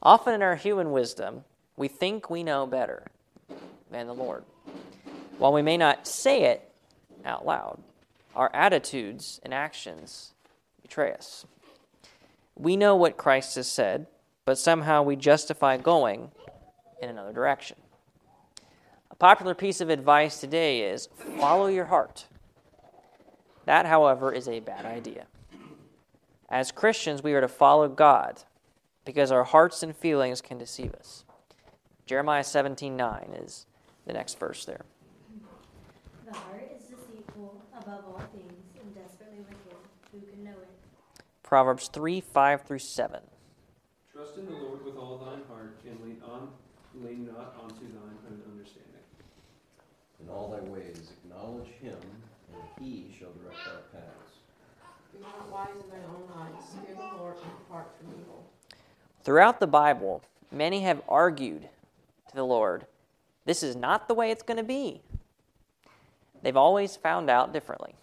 Often 0.02 0.34
in 0.34 0.42
our 0.42 0.54
human 0.54 0.92
wisdom, 0.92 1.42
we 1.76 1.88
think 1.88 2.30
we 2.30 2.44
know 2.44 2.68
better 2.68 3.08
than 3.90 4.06
the 4.06 4.14
Lord. 4.14 4.44
While 5.38 5.52
we 5.52 5.62
may 5.62 5.76
not 5.76 6.06
say 6.06 6.44
it 6.44 6.70
out 7.24 7.44
loud, 7.44 7.82
our 8.36 8.52
attitudes 8.54 9.40
and 9.42 9.52
actions 9.52 10.34
betray 10.82 11.12
us. 11.12 11.46
We 12.54 12.76
know 12.76 12.94
what 12.94 13.16
Christ 13.16 13.56
has 13.56 13.66
said, 13.66 14.06
but 14.44 14.56
somehow 14.56 15.02
we 15.02 15.16
justify 15.16 15.78
going 15.78 16.30
in 17.02 17.08
another 17.08 17.32
direction. 17.32 17.76
A 19.18 19.26
popular 19.26 19.56
piece 19.56 19.80
of 19.80 19.90
advice 19.90 20.38
today 20.38 20.82
is 20.82 21.08
follow 21.40 21.66
your 21.66 21.86
heart. 21.86 22.26
That, 23.64 23.84
however, 23.84 24.32
is 24.32 24.46
a 24.46 24.60
bad 24.60 24.86
idea. 24.86 25.26
As 26.48 26.70
Christians, 26.70 27.20
we 27.20 27.32
are 27.32 27.40
to 27.40 27.48
follow 27.48 27.88
God 27.88 28.44
because 29.04 29.32
our 29.32 29.42
hearts 29.42 29.82
and 29.82 29.96
feelings 29.96 30.40
can 30.40 30.56
deceive 30.56 30.94
us. 30.94 31.24
Jeremiah 32.06 32.44
17:9 32.44 33.34
is 33.34 33.66
the 34.06 34.12
next 34.12 34.38
verse 34.38 34.64
there. 34.64 34.84
The 36.24 36.34
heart 36.34 36.70
is 36.78 36.84
deceitful 36.84 37.60
above 37.76 38.04
all 38.06 38.22
things 38.32 38.52
and 38.80 38.94
desperately 38.94 39.40
wicked. 39.40 39.78
Who 40.12 40.20
can 40.20 40.44
know 40.44 40.52
it? 40.62 40.70
Proverbs 41.42 41.88
3 41.88 42.20
5 42.20 42.62
through 42.62 42.78
7. 42.78 43.22
Trust 44.12 44.36
in 44.36 44.46
the 44.46 44.52
Lord 44.52 44.84
with 44.84 44.96
all 44.96 45.18
thine 45.18 45.42
heart, 45.48 45.80
and 45.84 46.00
lean 46.04 46.22
on, 46.24 46.50
lean 46.94 47.26
not 47.26 47.56
onto 47.60 47.80
thine 47.80 48.16
own 48.28 48.42
understanding. 48.48 48.88
In 50.20 50.28
all 50.28 50.50
thy 50.50 50.60
ways 50.68 51.12
acknowledge 51.24 51.68
him, 51.80 51.98
and 52.52 52.62
he 52.80 53.14
shall 53.18 53.30
direct 53.32 53.58
thy 53.64 53.98
paths. 53.98 54.38
Be 55.12 55.20
not 55.20 55.50
wise 55.50 55.68
in 55.82 55.90
thy 55.90 56.04
own 56.06 56.28
eyes. 56.36 56.64
Fear 56.86 56.96
the 56.96 57.16
Lord 57.18 57.36
and 57.36 57.58
depart 57.58 57.88
from 57.98 58.20
evil. 58.20 58.44
Throughout 59.22 59.60
the 59.60 59.66
Bible, 59.66 60.22
many 60.50 60.80
have 60.80 61.02
argued 61.08 61.68
to 62.28 62.34
the 62.34 62.44
Lord, 62.44 62.86
this 63.44 63.62
is 63.62 63.76
not 63.76 64.08
the 64.08 64.14
way 64.14 64.30
it's 64.30 64.42
going 64.42 64.58
to 64.58 64.62
be. 64.62 65.02
They've 66.42 66.56
always 66.56 66.96
found 66.96 67.30
out 67.30 67.52
differently. 67.52 67.94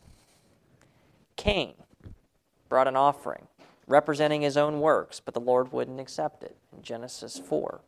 Cain 1.35 1.73
brought 2.69 2.87
an 2.87 2.95
offering 2.95 3.47
representing 3.87 4.41
his 4.41 4.57
own 4.57 4.79
works, 4.79 5.19
but 5.19 5.33
the 5.33 5.39
Lord 5.39 5.71
wouldn't 5.71 5.99
accept 5.99 6.43
it 6.43 6.55
in 6.75 6.81
Genesis 6.81 7.37
4. 7.37 7.81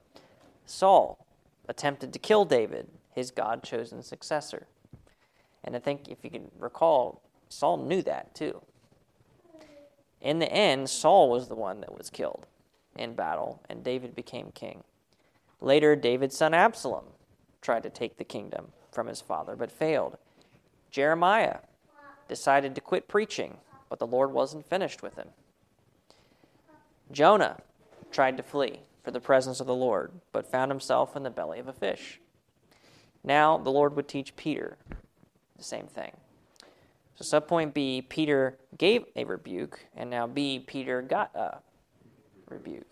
Saul 0.66 1.26
attempted 1.68 2.14
to 2.14 2.20
kill 2.20 2.46
David, 2.46 2.88
his 3.18 3.32
God 3.32 3.64
chosen 3.64 4.04
successor. 4.04 4.68
And 5.64 5.76
I 5.76 5.80
think 5.80 6.08
if 6.08 6.20
you 6.24 6.30
can 6.30 6.52
recall, 6.60 7.24
Saul 7.50 7.78
knew 7.78 8.04
that 8.04 8.36
too. 8.36 8.62
In 10.22 10.38
the 10.38 10.52
end, 10.52 10.88
Saul 10.88 11.32
was 11.32 11.48
the 11.48 11.56
one 11.56 11.82
that 11.82 11.98
was 11.98 12.12
killed 12.12 12.46
in 12.96 13.16
battle, 13.16 13.60
and 13.68 13.84
David 13.84 14.14
became 14.14 14.52
king. 14.54 14.84
Later, 15.60 15.96
David's 15.96 16.38
son 16.38 16.54
Absalom 16.54 17.06
tried 17.60 17.82
to 17.82 17.90
take 17.90 18.18
the 18.18 18.24
kingdom 18.24 18.68
from 18.92 19.08
his 19.08 19.20
father, 19.20 19.56
but 19.56 19.72
failed. 19.72 20.20
Jeremiah 20.92 21.62
decided 22.28 22.76
to 22.76 22.82
quit 22.82 23.08
preaching, 23.08 23.58
but 23.90 23.98
the 23.98 24.06
Lord 24.06 24.32
wasn't 24.32 24.70
finished 24.70 25.02
with 25.02 25.16
him. 25.16 25.30
Jonah 27.12 27.58
tried 28.12 28.38
to 28.38 28.44
flee 28.44 28.82
for 29.04 29.10
the 29.10 29.20
presence 29.20 29.60
of 29.60 29.66
the 29.66 29.74
Lord, 29.74 30.12
but 30.32 30.52
found 30.52 30.70
himself 30.70 31.16
in 31.16 31.24
the 31.24 31.32
belly 31.32 31.58
of 31.58 31.68
a 31.68 31.74
fish. 31.74 32.20
Now, 33.28 33.58
the 33.58 33.70
Lord 33.70 33.94
would 33.98 34.08
teach 34.08 34.34
Peter 34.38 34.78
the 35.58 35.64
same 35.64 35.86
thing. 35.86 36.14
So, 37.16 37.42
subpoint 37.42 37.74
B, 37.74 38.02
Peter 38.02 38.58
gave 38.78 39.04
a 39.18 39.26
rebuke, 39.26 39.82
and 39.98 40.10
now 40.10 40.28
B, 40.28 40.64
Peter 40.66 41.02
got 41.02 41.36
a 41.36 41.58
rebuke. 42.48 42.88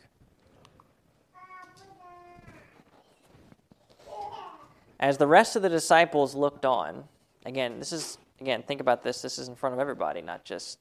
As 5.00 5.18
the 5.18 5.28
rest 5.28 5.56
of 5.56 5.62
the 5.62 5.70
disciples 5.70 6.36
looked 6.36 6.66
on, 6.66 7.06
again, 7.46 7.80
this 7.80 7.94
is, 7.94 8.18
again, 8.42 8.62
think 8.62 8.82
about 8.82 9.04
this. 9.04 9.22
This 9.22 9.40
is 9.40 9.48
in 9.48 9.56
front 9.56 9.74
of 9.74 9.80
everybody, 9.80 10.22
not 10.22 10.44
just 10.44 10.80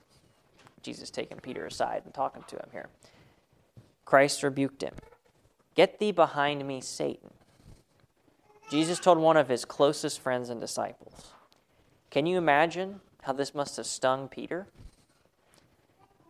Jesus 0.83 1.11
taking 1.11 1.39
Peter 1.39 1.65
aside 1.65 2.03
and 2.05 2.13
talking 2.13 2.43
to 2.49 2.57
him 2.57 2.69
here. 2.73 2.89
Christ 4.05 4.43
rebuked 4.43 4.83
him 4.83 4.95
Get 5.77 6.01
thee 6.01 6.11
behind 6.11 6.67
me, 6.67 6.81
Satan. 6.81 7.31
Jesus 8.71 8.99
told 8.99 9.19
one 9.19 9.37
of 9.37 9.49
his 9.49 9.65
closest 9.65 10.21
friends 10.21 10.49
and 10.49 10.61
disciples. 10.61 11.33
Can 12.11 12.27
you 12.27 12.39
imagine 12.39 13.01
how 13.23 13.33
this 13.33 13.55
must 13.55 13.77
have 13.77 13.87
stung 13.87 14.29
Peter? 14.29 14.67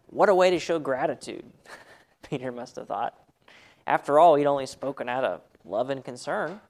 What 0.06 0.28
a 0.28 0.34
way 0.34 0.50
to 0.50 0.58
show 0.58 0.78
gratitude, 0.78 1.44
Peter 2.22 2.52
must 2.52 2.76
have 2.76 2.88
thought. 2.88 3.18
After 3.86 4.18
all, 4.18 4.34
he'd 4.36 4.46
only 4.46 4.66
spoken 4.66 5.08
out 5.08 5.24
of 5.24 5.40
love 5.64 5.90
and 5.90 6.04
concern. 6.04 6.60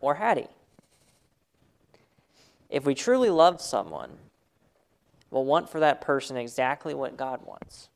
Or 0.00 0.14
had 0.14 0.38
he? 0.38 0.46
If 2.70 2.86
we 2.86 2.94
truly 2.94 3.30
love 3.30 3.60
someone, 3.60 4.10
we'll 5.30 5.44
want 5.44 5.68
for 5.68 5.80
that 5.80 6.00
person 6.00 6.36
exactly 6.36 6.94
what 6.94 7.16
God 7.16 7.44
wants 7.44 7.88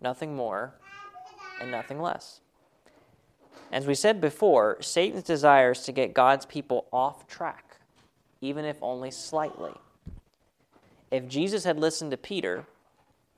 nothing 0.00 0.36
more 0.36 0.74
and 1.60 1.70
nothing 1.70 2.00
less. 2.00 2.40
As 3.72 3.86
we 3.86 3.94
said 3.94 4.20
before, 4.20 4.78
Satan's 4.80 5.24
desire 5.24 5.72
is 5.72 5.82
to 5.82 5.92
get 5.92 6.14
God's 6.14 6.46
people 6.46 6.86
off 6.92 7.26
track, 7.26 7.78
even 8.40 8.64
if 8.64 8.76
only 8.80 9.10
slightly. 9.10 9.72
If 11.10 11.28
Jesus 11.28 11.64
had 11.64 11.78
listened 11.78 12.10
to 12.12 12.16
Peter, 12.16 12.66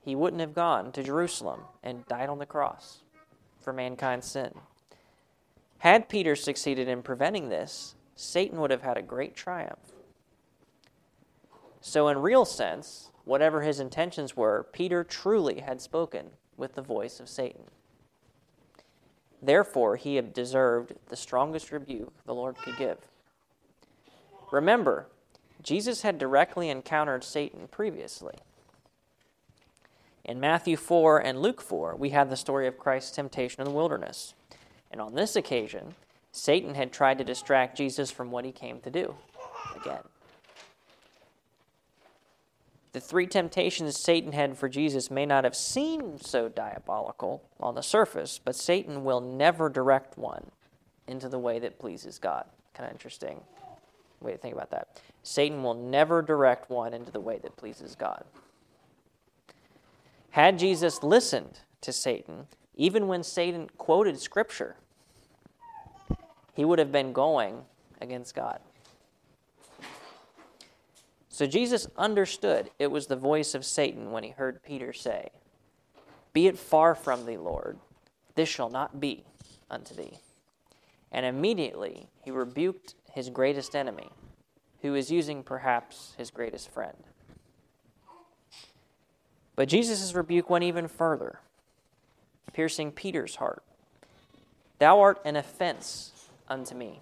he 0.05 0.15
wouldn't 0.15 0.41
have 0.41 0.55
gone 0.55 0.93
to 0.93 1.03
Jerusalem 1.03 1.63
and 1.83 2.07
died 2.07 2.29
on 2.29 2.39
the 2.39 2.47
cross 2.47 2.99
for 3.61 3.73
mankind's 3.73 4.27
sin. 4.27 4.53
Had 5.79 6.09
Peter 6.09 6.35
succeeded 6.35 6.89
in 6.89 7.03
preventing 7.03 7.49
this, 7.49 7.95
Satan 8.17 8.61
would 8.61 8.71
have 8.71 8.83
had 8.83 8.97
a 8.97 9.03
great 9.03 9.37
triumph. 9.37 9.93
So, 11.81 12.09
in 12.09 12.19
real 12.19 12.45
sense, 12.45 13.11
whatever 13.25 13.63
his 13.63 13.79
intentions 13.79 14.37
were, 14.37 14.67
Peter 14.73 15.05
truly 15.05 15.61
had 15.61 15.81
spoken 15.81 16.31
with 16.57 16.75
the 16.75 16.83
voice 16.83 17.21
of 17.21 17.29
Satan. 17.29 17.65
Therefore, 19.41 19.97
he 19.97 20.17
had 20.17 20.33
deserved 20.33 20.95
the 21.09 21.17
strongest 21.17 21.71
rebuke 21.71 22.13
the 22.27 22.35
Lord 22.35 22.57
could 22.57 22.77
give. 22.77 22.99
Remember, 24.51 25.07
Jesus 25.63 26.03
had 26.03 26.19
directly 26.19 26.71
encountered 26.71 27.25
Satan 27.25 27.69
previously. 27.69 28.35
In 30.25 30.41
Matthew 30.41 30.77
4 30.77 31.19
and 31.19 31.41
Luke 31.41 31.61
4, 31.61 31.97
we 31.97 32.11
have 32.11 32.31
the 32.31 32.37
story 32.37 32.67
of 32.67 32.79
Christ's 32.79 33.13
temptation 33.13 33.61
in 33.61 33.65
the 33.65 33.75
wilderness. 33.75 34.35
And 34.91 35.01
on 35.01 35.15
this 35.15 35.37
occasion, 35.37 35.95
Satan 36.33 36.75
had 36.75 36.93
tried 36.93 37.19
to 37.19 37.25
distract 37.25 37.77
Jesus 37.77 38.11
from 38.11 38.31
what 38.31 38.45
he 38.45 38.53
came 38.53 38.81
to 38.81 38.91
do 38.91 39.15
again. 39.77 40.03
The 42.93 43.01
three 43.01 43.27
temptations 43.27 43.99
Satan 43.99 44.33
had 44.33 44.57
for 44.57 44.69
Jesus 44.69 45.11
may 45.11 45.27
not 45.27 45.45
have 45.45 45.55
seemed 45.55 46.25
so 46.25 46.49
diabolical 46.49 47.43
on 47.61 47.75
the 47.75 47.83
surface, 47.83 48.41
but 48.43 48.57
Satan 48.57 49.05
will 49.05 49.21
never 49.21 49.69
direct 49.69 50.17
one 50.17 50.51
into 51.07 51.29
the 51.29 51.39
way 51.39 51.59
that 51.59 51.79
pleases 51.79 52.19
God. 52.19 52.47
Kind 52.75 52.87
of 52.87 52.93
interesting 52.93 53.41
way 54.21 54.33
to 54.33 54.39
think 54.39 54.55
about 54.55 54.71
that. 54.71 55.01
Satan 55.23 55.63
will 55.63 55.75
never 55.75 56.23
direct 56.23 56.71
one 56.71 56.95
into 56.95 57.13
the 57.13 57.21
way 57.21 57.39
that 57.39 57.57
pleases 57.57 57.95
God. 57.95 58.25
Had 60.31 60.59
Jesus 60.59 61.03
listened 61.03 61.61
to 61.81 61.93
Satan, 61.93 62.47
even 62.75 63.07
when 63.07 63.23
Satan 63.23 63.69
quoted 63.77 64.19
Scripture, 64.19 64.77
he 66.55 66.65
would 66.65 66.79
have 66.79 66.93
been 66.93 67.13
going 67.13 67.63
against 68.01 68.35
God. 68.35 68.61
So 71.39 71.47
Jesus 71.47 71.87
understood 71.97 72.69
it 72.81 72.91
was 72.91 73.07
the 73.07 73.15
voice 73.15 73.55
of 73.55 73.65
Satan 73.65 74.11
when 74.11 74.25
he 74.25 74.31
heard 74.31 74.61
Peter 74.61 74.93
say, 74.93 75.29
Be 76.33 76.49
it 76.49 76.59
far 76.59 76.97
from 76.97 77.27
thee, 77.27 77.37
Lord, 77.37 77.79
this 78.35 78.49
shall 78.49 78.69
not 78.69 78.99
be 78.99 79.23
unto 79.71 79.95
thee. 79.95 80.19
And 81.13 81.25
immediately 81.25 82.09
he 82.25 82.33
rebuked 82.33 82.97
his 83.13 83.31
greatest 83.31 83.77
enemy, 83.77 84.11
who 84.83 84.97
is 84.97 85.13
using 85.13 85.45
perhaps 85.45 86.13
his 86.19 86.33
greatest 86.33 86.73
friend. 86.73 87.05
But 89.55 89.69
Jesus' 89.69 90.15
rebuke 90.15 90.51
went 90.51 90.65
even 90.65 90.89
further, 90.89 91.39
piercing 92.53 92.91
Peter's 92.91 93.37
heart. 93.37 93.63
Thou 94.81 94.99
art 94.99 95.21
an 95.25 95.37
offense 95.37 96.31
unto 96.49 96.75
me, 96.75 96.99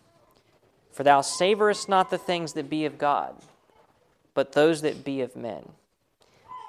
for 0.93 1.05
thou 1.05 1.23
savorest 1.23 1.89
not 1.89 2.11
the 2.11 2.19
things 2.19 2.53
that 2.53 2.69
be 2.69 2.85
of 2.85 2.99
God, 2.99 3.35
but 4.37 4.53
those 4.53 4.83
that 4.83 5.03
be 5.03 5.23
of 5.23 5.35
men. 5.35 5.71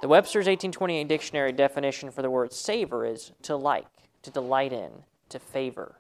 The 0.02 0.08
Webster's 0.08 0.48
1828 0.48 1.06
dictionary 1.06 1.52
definition 1.52 2.10
for 2.12 2.22
the 2.22 2.30
word 2.30 2.54
savor 2.54 3.06
is 3.06 3.34
to 3.42 3.58
like, 3.58 3.88
to 4.24 4.32
delight 4.32 4.72
in, 4.72 4.90
to 5.30 5.38
favor. 5.38 5.96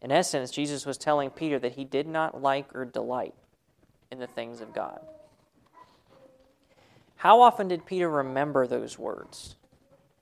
In 0.00 0.10
essence, 0.10 0.50
Jesus 0.50 0.86
was 0.86 0.96
telling 0.96 1.28
Peter 1.28 1.58
that 1.58 1.74
he 1.74 1.84
did 1.84 2.06
not 2.06 2.40
like 2.40 2.74
or 2.74 2.86
delight 2.86 3.34
in 4.10 4.20
the 4.20 4.26
things 4.26 4.62
of 4.62 4.72
God. 4.72 5.00
How 7.16 7.42
often 7.42 7.68
did 7.68 7.84
Peter 7.84 8.08
remember 8.08 8.66
those 8.66 8.98
words 8.98 9.56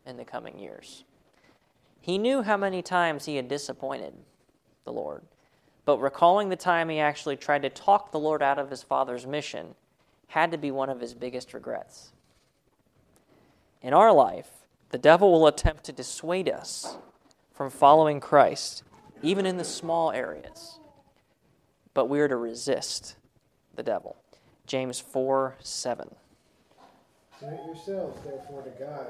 in 0.04 0.16
the 0.16 0.24
coming 0.24 0.58
years? 0.58 1.04
He 2.00 2.18
knew 2.18 2.42
how 2.42 2.56
many 2.56 2.82
times 2.82 3.26
he 3.26 3.36
had 3.36 3.46
disappointed 3.46 4.14
the 4.84 4.92
Lord, 4.92 5.22
but 5.84 5.98
recalling 5.98 6.48
the 6.48 6.56
time 6.56 6.88
he 6.88 6.98
actually 6.98 7.36
tried 7.36 7.62
to 7.62 7.70
talk 7.70 8.10
the 8.10 8.18
Lord 8.18 8.42
out 8.42 8.58
of 8.58 8.70
his 8.70 8.82
Father's 8.82 9.24
mission 9.24 9.76
had 10.28 10.50
to 10.52 10.58
be 10.58 10.70
one 10.70 10.88
of 10.88 11.00
his 11.00 11.14
biggest 11.14 11.52
regrets. 11.54 12.12
In 13.82 13.92
our 13.92 14.12
life, 14.12 14.50
the 14.90 14.98
devil 14.98 15.32
will 15.32 15.46
attempt 15.46 15.84
to 15.84 15.92
dissuade 15.92 16.48
us 16.48 16.96
from 17.52 17.70
following 17.70 18.20
Christ 18.20 18.82
even 19.22 19.46
in 19.46 19.56
the 19.56 19.64
small 19.64 20.12
areas. 20.12 20.78
But 21.94 22.06
we 22.06 22.20
are 22.20 22.28
to 22.28 22.36
resist 22.36 23.16
the 23.74 23.82
devil. 23.82 24.16
James 24.66 25.00
4 25.00 25.56
7. 25.60 26.14
Submit 27.38 27.60
yourselves, 27.66 28.20
therefore, 28.24 28.62
to 28.62 28.70
God. 28.70 29.06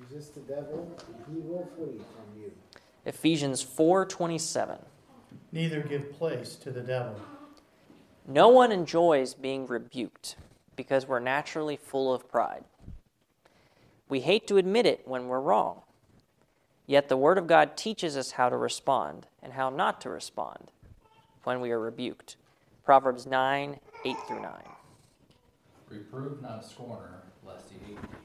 Resist 0.00 0.34
the 0.34 0.40
devil, 0.40 0.96
and 1.08 1.34
he 1.34 1.40
will 1.40 1.68
flee 1.76 1.98
from 1.98 2.40
you. 2.40 2.52
Ephesians 3.04 3.62
4:27. 3.62 4.78
Neither 5.50 5.80
give 5.80 6.12
place 6.12 6.54
to 6.56 6.70
the 6.70 6.80
devil. 6.80 7.16
No 8.26 8.48
one 8.48 8.70
enjoys 8.70 9.34
being 9.34 9.66
rebuked 9.66 10.36
because 10.82 11.06
we're 11.06 11.20
naturally 11.20 11.76
full 11.76 12.12
of 12.12 12.28
pride. 12.28 12.64
We 14.08 14.18
hate 14.18 14.48
to 14.48 14.56
admit 14.56 14.84
it 14.84 15.02
when 15.06 15.28
we're 15.28 15.38
wrong. 15.38 15.82
Yet 16.88 17.08
the 17.08 17.16
Word 17.16 17.38
of 17.38 17.46
God 17.46 17.76
teaches 17.76 18.16
us 18.16 18.32
how 18.32 18.48
to 18.48 18.56
respond 18.56 19.28
and 19.44 19.52
how 19.52 19.70
not 19.70 20.00
to 20.00 20.10
respond 20.10 20.72
when 21.44 21.60
we 21.60 21.70
are 21.70 21.78
rebuked. 21.78 22.34
Proverbs 22.84 23.26
9 23.28 23.78
8 24.04 24.16
through 24.26 24.40
9. 24.42 24.52
Reprove 25.88 26.42
not 26.42 26.64
a 26.64 26.66
scorner, 26.66 27.22
lest 27.46 27.66
he 27.70 27.78
hate 27.86 28.02
thee. 28.02 28.18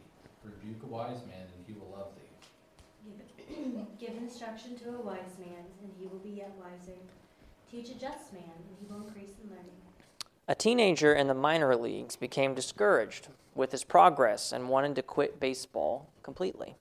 Rebuke 0.43 0.82
a 0.82 0.88
wise 0.88 1.22
man, 1.28 1.46
and 1.56 1.63
he 1.67 1.74
will 1.74 1.96
love 1.96 2.10
thee. 2.15 3.13
Give, 3.38 4.00
give 4.00 4.17
instruction 4.17 4.76
to 4.80 4.89
a 4.96 5.02
wise 5.02 5.38
man, 5.38 5.62
and 5.84 5.91
he 6.00 6.08
will 6.08 6.17
be 6.17 6.32
yet 6.32 6.54
wiser. 6.58 6.98
Teach 7.70 7.89
a 7.89 8.00
just 8.00 8.34
man, 8.34 8.50
and 8.50 8.78
he 8.80 8.88
will 8.91 9.06
increase 9.06 9.38
in 9.43 9.52
learning. 9.52 9.87
A 10.50 10.56
teenager 10.56 11.14
in 11.14 11.28
the 11.28 11.34
minor 11.34 11.76
leagues 11.76 12.16
became 12.16 12.56
discouraged 12.56 13.28
with 13.54 13.74
his 13.74 13.84
progress 13.84 14.54
and 14.54 14.70
wanted 14.70 14.96
to 14.96 15.02
quit 15.02 15.42
baseball 15.42 16.10
completely. 16.24 16.76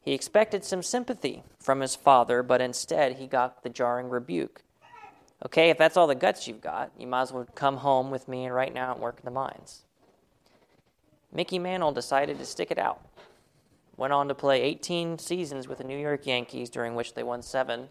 He 0.00 0.12
expected 0.12 0.64
some 0.64 0.82
sympathy 0.82 1.42
from 1.58 1.80
his 1.80 1.96
father, 1.96 2.42
but 2.42 2.60
instead 2.60 3.16
he 3.16 3.26
got 3.26 3.64
the 3.64 3.68
jarring 3.68 4.08
rebuke. 4.08 4.62
Okay, 5.44 5.70
if 5.70 5.78
that's 5.78 5.96
all 5.96 6.06
the 6.06 6.14
guts 6.14 6.46
you've 6.46 6.60
got, 6.60 6.92
you 6.96 7.08
might 7.08 7.22
as 7.22 7.32
well 7.32 7.46
come 7.56 7.78
home 7.78 8.12
with 8.12 8.28
me 8.28 8.44
and 8.44 8.54
right 8.54 8.72
now 8.72 8.92
and 8.92 9.00
work 9.00 9.18
in 9.18 9.24
the 9.24 9.30
mines. 9.32 9.82
Mickey 11.32 11.58
Mantle 11.58 11.92
decided 11.92 12.38
to 12.38 12.44
stick 12.44 12.70
it 12.70 12.78
out. 12.78 13.00
Went 13.96 14.12
on 14.12 14.28
to 14.28 14.34
play 14.34 14.62
18 14.62 15.18
seasons 15.18 15.66
with 15.66 15.78
the 15.78 15.84
New 15.84 15.98
York 15.98 16.26
Yankees, 16.26 16.70
during 16.70 16.94
which 16.94 17.14
they 17.14 17.22
won 17.22 17.42
seven 17.42 17.88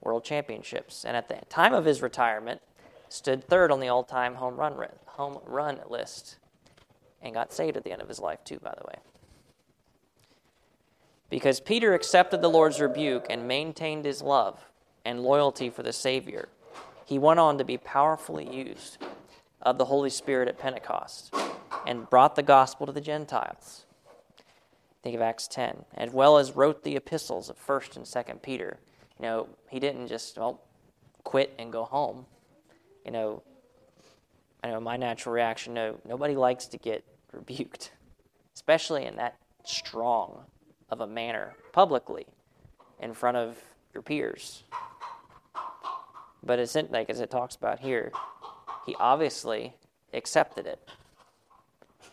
world 0.00 0.24
championships. 0.24 1.04
And 1.04 1.16
at 1.16 1.28
the 1.28 1.36
time 1.50 1.74
of 1.74 1.84
his 1.84 2.00
retirement, 2.00 2.62
stood 3.12 3.44
third 3.44 3.70
on 3.70 3.80
the 3.80 3.88
all-time 3.88 4.36
home 4.36 4.56
run 4.56 4.74
home 5.06 5.38
run 5.44 5.80
list, 5.88 6.38
and 7.20 7.34
got 7.34 7.52
saved 7.52 7.76
at 7.76 7.84
the 7.84 7.92
end 7.92 8.02
of 8.02 8.08
his 8.08 8.20
life 8.20 8.42
too, 8.44 8.58
by 8.60 8.74
the 8.78 8.86
way. 8.86 8.98
Because 11.30 11.60
Peter 11.60 11.94
accepted 11.94 12.40
the 12.40 12.48
Lord's 12.48 12.80
rebuke 12.80 13.26
and 13.28 13.46
maintained 13.46 14.04
his 14.04 14.22
love 14.22 14.70
and 15.04 15.20
loyalty 15.22 15.68
for 15.68 15.82
the 15.82 15.92
Savior, 15.92 16.48
he 17.04 17.18
went 17.18 17.40
on 17.40 17.58
to 17.58 17.64
be 17.64 17.76
powerfully 17.76 18.48
used 18.54 18.98
of 19.62 19.78
the 19.78 19.86
Holy 19.86 20.10
Spirit 20.10 20.48
at 20.48 20.58
Pentecost 20.58 21.34
and 21.86 22.08
brought 22.08 22.36
the 22.36 22.42
gospel 22.42 22.86
to 22.86 22.92
the 22.92 23.00
Gentiles. 23.00 23.84
Think 25.02 25.14
of 25.16 25.22
Acts 25.22 25.48
10, 25.48 25.84
as 25.94 26.12
well 26.12 26.38
as 26.38 26.52
wrote 26.52 26.82
the 26.84 26.96
epistles 26.96 27.48
of 27.48 27.56
1st 27.66 27.96
and 27.96 28.04
2nd 28.04 28.42
Peter. 28.42 28.78
You 29.18 29.22
know, 29.22 29.48
he 29.68 29.80
didn't 29.80 30.08
just, 30.08 30.38
well, 30.38 30.60
quit 31.24 31.54
and 31.58 31.72
go 31.72 31.84
home. 31.84 32.26
You 33.04 33.12
know, 33.12 33.42
I 34.62 34.68
know 34.68 34.80
my 34.80 34.96
natural 34.96 35.34
reaction, 35.34 35.74
no, 35.74 35.98
nobody 36.06 36.34
likes 36.34 36.66
to 36.66 36.78
get 36.78 37.04
rebuked, 37.32 37.92
especially 38.54 39.06
in 39.06 39.16
that 39.16 39.36
strong 39.64 40.44
of 40.90 41.00
a 41.00 41.06
manner 41.06 41.54
publicly 41.72 42.26
in 43.00 43.14
front 43.14 43.36
of 43.36 43.58
your 43.94 44.02
peers. 44.02 44.64
But 46.42 46.58
it's 46.58 46.74
like 46.74 47.10
as 47.10 47.20
it 47.20 47.30
talks 47.30 47.56
about 47.56 47.80
here, 47.80 48.12
he 48.86 48.94
obviously 48.98 49.74
accepted 50.12 50.66
it. 50.66 50.88
it. 52.00 52.08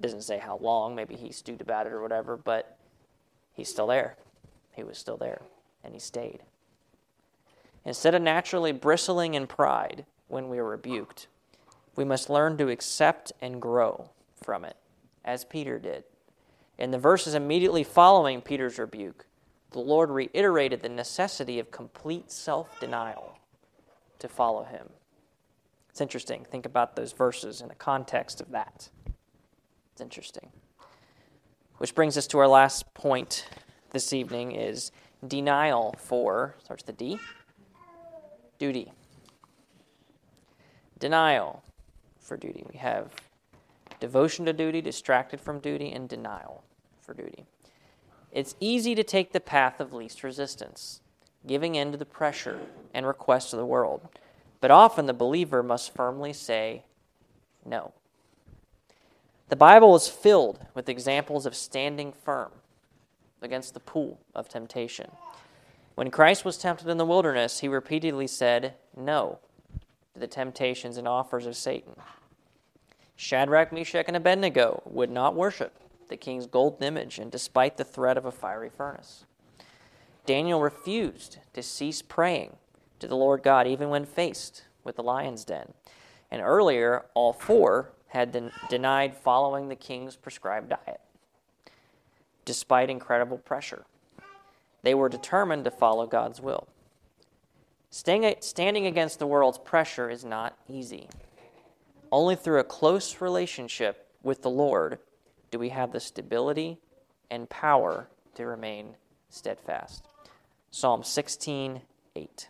Doesn't 0.00 0.22
say 0.22 0.38
how 0.38 0.58
long, 0.58 0.94
maybe 0.94 1.14
he 1.14 1.32
stewed 1.32 1.60
about 1.60 1.86
it 1.86 1.92
or 1.92 2.02
whatever, 2.02 2.36
but 2.36 2.76
he's 3.54 3.68
still 3.68 3.86
there. 3.86 4.16
He 4.72 4.82
was 4.82 4.98
still 4.98 5.16
there, 5.16 5.40
and 5.82 5.94
he 5.94 6.00
stayed. 6.00 6.40
Instead 7.88 8.14
of 8.14 8.20
naturally 8.20 8.70
bristling 8.70 9.32
in 9.32 9.46
pride 9.46 10.04
when 10.26 10.50
we 10.50 10.58
are 10.58 10.68
rebuked, 10.68 11.26
we 11.96 12.04
must 12.04 12.28
learn 12.28 12.54
to 12.58 12.68
accept 12.68 13.32
and 13.40 13.62
grow 13.62 14.10
from 14.36 14.62
it, 14.62 14.76
as 15.24 15.46
Peter 15.46 15.78
did. 15.78 16.04
In 16.76 16.90
the 16.90 16.98
verses 16.98 17.32
immediately 17.32 17.82
following 17.82 18.42
Peter's 18.42 18.78
rebuke, 18.78 19.24
the 19.70 19.78
Lord 19.78 20.10
reiterated 20.10 20.82
the 20.82 20.90
necessity 20.90 21.58
of 21.58 21.70
complete 21.70 22.30
self 22.30 22.78
denial 22.78 23.38
to 24.18 24.28
follow 24.28 24.64
him. 24.64 24.90
It's 25.88 26.02
interesting. 26.02 26.44
Think 26.44 26.66
about 26.66 26.94
those 26.94 27.12
verses 27.12 27.62
in 27.62 27.68
the 27.68 27.74
context 27.74 28.42
of 28.42 28.50
that. 28.50 28.90
It's 29.92 30.02
interesting. 30.02 30.50
Which 31.78 31.94
brings 31.94 32.18
us 32.18 32.26
to 32.26 32.38
our 32.38 32.48
last 32.48 32.92
point 32.92 33.48
this 33.92 34.12
evening 34.12 34.52
is 34.52 34.92
denial 35.26 35.94
for 35.98 36.54
starts 36.62 36.86
with 36.86 36.98
the 36.98 37.04
D 37.16 37.18
duty. 38.58 38.92
Denial 40.98 41.62
for 42.20 42.36
duty. 42.36 42.64
We 42.70 42.78
have 42.78 43.12
devotion 44.00 44.44
to 44.46 44.52
duty, 44.52 44.80
distracted 44.80 45.40
from 45.40 45.60
duty, 45.60 45.92
and 45.92 46.08
denial 46.08 46.64
for 47.00 47.14
duty. 47.14 47.46
It's 48.32 48.54
easy 48.60 48.94
to 48.94 49.04
take 49.04 49.32
the 49.32 49.40
path 49.40 49.80
of 49.80 49.92
least 49.92 50.22
resistance, 50.22 51.00
giving 51.46 51.74
in 51.74 51.92
to 51.92 51.98
the 51.98 52.04
pressure 52.04 52.60
and 52.92 53.06
requests 53.06 53.52
of 53.52 53.58
the 53.58 53.66
world. 53.66 54.08
But 54.60 54.70
often 54.70 55.06
the 55.06 55.14
believer 55.14 55.62
must 55.62 55.94
firmly 55.94 56.32
say 56.32 56.84
no. 57.64 57.92
The 59.48 59.56
Bible 59.56 59.96
is 59.96 60.08
filled 60.08 60.66
with 60.74 60.88
examples 60.88 61.46
of 61.46 61.54
standing 61.54 62.12
firm 62.12 62.50
against 63.40 63.72
the 63.72 63.80
pool 63.80 64.20
of 64.34 64.48
temptation. 64.48 65.10
When 65.98 66.12
Christ 66.12 66.44
was 66.44 66.56
tempted 66.56 66.86
in 66.86 66.96
the 66.96 67.04
wilderness, 67.04 67.58
he 67.58 67.66
repeatedly 67.66 68.28
said 68.28 68.74
no 68.96 69.40
to 70.14 70.20
the 70.20 70.28
temptations 70.28 70.96
and 70.96 71.08
offers 71.08 71.44
of 71.44 71.56
Satan. 71.56 71.96
Shadrach, 73.16 73.72
Meshach, 73.72 74.04
and 74.06 74.16
Abednego 74.16 74.80
would 74.86 75.10
not 75.10 75.34
worship 75.34 75.76
the 76.08 76.16
king's 76.16 76.46
golden 76.46 76.84
image, 76.84 77.18
and 77.18 77.32
despite 77.32 77.76
the 77.76 77.84
threat 77.84 78.16
of 78.16 78.24
a 78.24 78.30
fiery 78.30 78.70
furnace. 78.70 79.24
Daniel 80.24 80.60
refused 80.60 81.38
to 81.52 81.64
cease 81.64 82.00
praying 82.00 82.58
to 83.00 83.08
the 83.08 83.16
Lord 83.16 83.42
God 83.42 83.66
even 83.66 83.88
when 83.88 84.04
faced 84.04 84.66
with 84.84 84.94
the 84.94 85.02
lion's 85.02 85.44
den. 85.44 85.72
And 86.30 86.40
earlier, 86.40 87.06
all 87.14 87.32
four 87.32 87.90
had 88.06 88.30
den- 88.30 88.52
denied 88.70 89.16
following 89.16 89.68
the 89.68 89.74
king's 89.74 90.14
prescribed 90.14 90.68
diet, 90.68 91.00
despite 92.44 92.88
incredible 92.88 93.38
pressure. 93.38 93.84
They 94.82 94.94
were 94.94 95.08
determined 95.08 95.64
to 95.64 95.70
follow 95.70 96.06
God's 96.06 96.40
will. 96.40 96.68
Standing 97.90 98.86
against 98.86 99.18
the 99.18 99.26
world's 99.26 99.58
pressure 99.58 100.10
is 100.10 100.24
not 100.24 100.56
easy. 100.68 101.08
Only 102.12 102.36
through 102.36 102.60
a 102.60 102.64
close 102.64 103.20
relationship 103.20 104.06
with 104.22 104.42
the 104.42 104.50
Lord 104.50 104.98
do 105.50 105.58
we 105.58 105.70
have 105.70 105.92
the 105.92 106.00
stability 106.00 106.78
and 107.30 107.48
power 107.48 108.08
to 108.34 108.46
remain 108.46 108.94
steadfast. 109.30 110.06
Psalm 110.70 111.02
16, 111.02 111.80
8. 112.16 112.48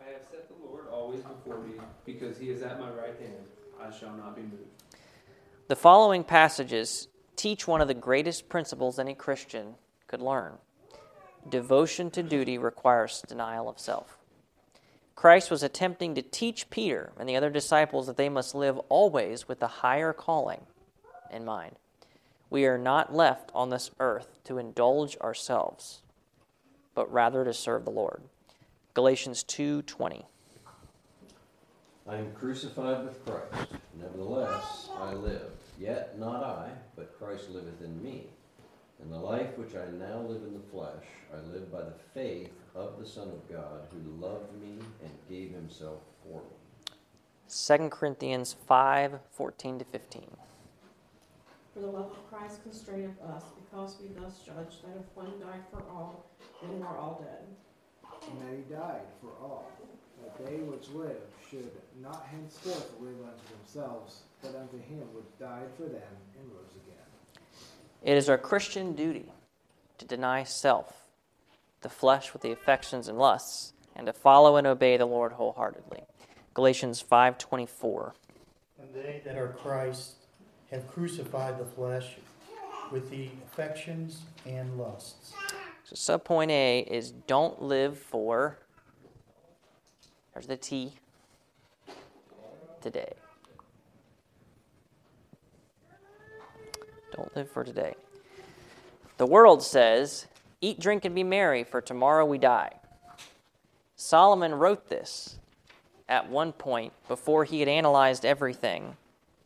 I 0.00 0.10
have 0.10 0.22
set 0.30 0.48
the 0.48 0.66
Lord 0.66 0.86
always 0.92 1.20
before 1.22 1.58
me, 1.58 1.74
because 2.04 2.36
he 2.38 2.50
is 2.50 2.62
at 2.62 2.78
my 2.78 2.90
right 2.90 3.18
hand. 3.18 3.46
I 3.80 3.96
shall 3.96 4.12
not 4.12 4.34
be 4.34 4.42
moved. 4.42 4.82
The 5.68 5.76
following 5.76 6.24
passages 6.24 7.08
teach 7.36 7.66
one 7.66 7.80
of 7.80 7.88
the 7.88 7.94
greatest 7.94 8.48
principles 8.48 8.98
any 8.98 9.14
Christian 9.14 9.76
could 10.06 10.20
learn. 10.20 10.54
Devotion 11.48 12.10
to 12.12 12.22
duty 12.22 12.56
requires 12.58 13.22
denial 13.26 13.68
of 13.68 13.78
self. 13.78 14.18
Christ 15.14 15.50
was 15.50 15.62
attempting 15.62 16.14
to 16.14 16.22
teach 16.22 16.70
Peter 16.70 17.12
and 17.18 17.28
the 17.28 17.36
other 17.36 17.50
disciples 17.50 18.06
that 18.06 18.16
they 18.16 18.28
must 18.28 18.54
live 18.54 18.78
always 18.88 19.46
with 19.46 19.62
a 19.62 19.66
higher 19.66 20.12
calling 20.12 20.62
in 21.30 21.44
mind. 21.44 21.76
We 22.50 22.66
are 22.66 22.78
not 22.78 23.14
left 23.14 23.50
on 23.54 23.70
this 23.70 23.90
earth 24.00 24.38
to 24.44 24.58
indulge 24.58 25.16
ourselves, 25.18 26.02
but 26.94 27.12
rather 27.12 27.44
to 27.44 27.52
serve 27.52 27.84
the 27.84 27.90
Lord. 27.90 28.22
Galatians 28.94 29.42
2:20. 29.44 30.26
I 32.06 32.16
am 32.16 32.32
crucified 32.32 33.04
with 33.04 33.24
Christ. 33.24 33.72
Nevertheless, 33.98 34.90
I 34.98 35.14
live. 35.14 35.52
Yet 35.78 36.18
not 36.18 36.44
I, 36.44 36.70
but 36.96 37.18
Christ 37.18 37.50
liveth 37.50 37.82
in 37.82 38.02
me. 38.02 38.28
And 39.04 39.12
the 39.12 39.18
life 39.18 39.58
which 39.58 39.74
I 39.76 39.84
now 39.98 40.20
live 40.20 40.42
in 40.44 40.54
the 40.54 40.66
flesh, 40.72 41.04
I 41.30 41.36
live 41.52 41.70
by 41.70 41.82
the 41.82 41.92
faith 42.14 42.48
of 42.74 42.98
the 42.98 43.06
Son 43.06 43.28
of 43.28 43.46
God, 43.52 43.86
who 43.92 44.26
loved 44.26 44.50
me 44.62 44.78
and 45.02 45.12
gave 45.28 45.50
himself 45.50 46.00
for 46.22 46.40
me. 46.40 46.96
2 47.50 47.90
Corinthians 47.90 48.56
5 48.66 49.18
14 49.30 49.78
to 49.80 49.84
15. 49.84 50.22
For 51.74 51.80
the 51.80 51.86
love 51.86 52.12
of 52.12 52.30
Christ 52.30 52.62
constraineth 52.62 53.20
us, 53.20 53.44
because 53.60 53.98
we 54.00 54.08
thus 54.18 54.38
judge 54.38 54.80
that 54.80 54.96
if 54.98 55.14
one 55.14 55.38
died 55.38 55.64
for 55.70 55.82
all, 55.90 56.24
then 56.62 56.80
we're 56.80 56.96
all 56.96 57.22
dead. 57.22 57.44
And 58.30 58.40
that 58.40 58.56
he 58.56 58.74
died 58.74 59.04
for 59.20 59.32
all, 59.44 59.70
that 60.22 60.46
they 60.46 60.60
which 60.60 60.88
live 60.88 61.20
should 61.50 61.70
not 62.00 62.24
henceforth 62.30 62.90
live 63.00 63.20
unto 63.20 63.54
themselves, 63.58 64.22
but 64.40 64.54
unto 64.54 64.78
him 64.78 65.02
which 65.12 65.38
died 65.38 65.68
for 65.76 65.82
them 65.82 66.16
and 66.38 66.50
rose 66.50 66.72
again. 66.86 67.04
It 68.04 68.18
is 68.18 68.28
our 68.28 68.36
Christian 68.36 68.94
duty 68.94 69.32
to 69.96 70.04
deny 70.04 70.44
self, 70.44 71.08
the 71.80 71.88
flesh 71.88 72.34
with 72.34 72.42
the 72.42 72.52
affections 72.52 73.08
and 73.08 73.18
lusts, 73.18 73.72
and 73.96 74.06
to 74.06 74.12
follow 74.12 74.56
and 74.56 74.66
obey 74.66 74.98
the 74.98 75.06
Lord 75.06 75.32
wholeheartedly. 75.32 76.02
Galatians 76.52 77.00
5:24. 77.02 78.12
And 78.78 78.94
they 78.94 79.22
that 79.24 79.38
are 79.38 79.48
Christ 79.48 80.16
have 80.70 80.86
crucified 80.86 81.58
the 81.58 81.64
flesh 81.64 82.16
with 82.92 83.08
the 83.08 83.30
affections 83.46 84.20
and 84.44 84.76
lusts. 84.76 85.32
So 85.84 86.18
subpoint 86.18 86.50
A 86.50 86.80
is 86.80 87.10
don't 87.10 87.62
live 87.62 87.98
for 87.98 88.58
there's 90.34 90.46
the 90.46 90.56
T 90.58 90.92
today. 92.82 93.14
Don't 97.14 97.34
live 97.36 97.48
for 97.48 97.62
today. 97.62 97.94
The 99.18 99.26
world 99.26 99.62
says, 99.62 100.26
Eat, 100.60 100.80
drink, 100.80 101.04
and 101.04 101.14
be 101.14 101.22
merry, 101.22 101.62
for 101.62 101.80
tomorrow 101.80 102.24
we 102.24 102.38
die. 102.38 102.72
Solomon 103.94 104.54
wrote 104.54 104.88
this 104.88 105.38
at 106.08 106.28
one 106.28 106.52
point 106.52 106.92
before 107.06 107.44
he 107.44 107.60
had 107.60 107.68
analyzed 107.68 108.24
everything 108.24 108.96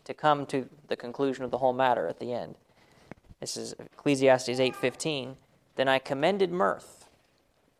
to 0.04 0.14
come 0.14 0.46
to 0.46 0.68
the 0.88 0.96
conclusion 0.96 1.44
of 1.44 1.50
the 1.50 1.58
whole 1.58 1.74
matter 1.74 2.06
at 2.06 2.18
the 2.18 2.32
end. 2.32 2.54
This 3.40 3.56
is 3.56 3.74
Ecclesiastes 3.74 4.58
8:15. 4.58 5.36
Then 5.76 5.88
I 5.88 5.98
commended 5.98 6.50
mirth, 6.50 7.08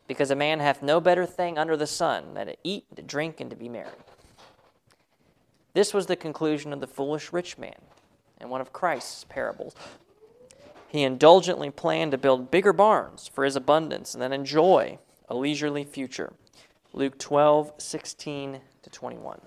because 0.07 0.29
a 0.29 0.35
man 0.35 0.59
hath 0.59 0.83
no 0.83 1.01
better 1.01 1.25
thing 1.25 1.57
under 1.57 1.75
the 1.75 1.87
sun 1.87 2.35
than 2.35 2.47
to 2.47 2.55
eat, 2.63 2.85
to 2.95 3.01
drink, 3.01 3.41
and 3.41 3.49
to 3.49 3.55
be 3.55 3.67
merry. 3.67 3.89
This 5.73 5.93
was 5.93 6.05
the 6.05 6.15
conclusion 6.15 6.71
of 6.71 6.79
the 6.79 6.87
foolish 6.87 7.33
rich 7.33 7.57
man 7.57 7.88
in 8.39 8.49
one 8.49 8.61
of 8.61 8.73
Christ's 8.73 9.25
parables. 9.25 9.75
He 10.87 11.03
indulgently 11.03 11.69
planned 11.69 12.11
to 12.11 12.17
build 12.17 12.49
bigger 12.49 12.73
barns 12.73 13.27
for 13.27 13.45
his 13.45 13.55
abundance 13.55 14.13
and 14.13 14.21
then 14.21 14.33
enjoy 14.33 14.97
a 15.27 15.35
leisurely 15.35 15.83
future. 15.83 16.33
Luke 16.93 17.19
12, 17.19 17.73
16 17.77 18.61
to 18.81 18.89
21. 18.89 19.39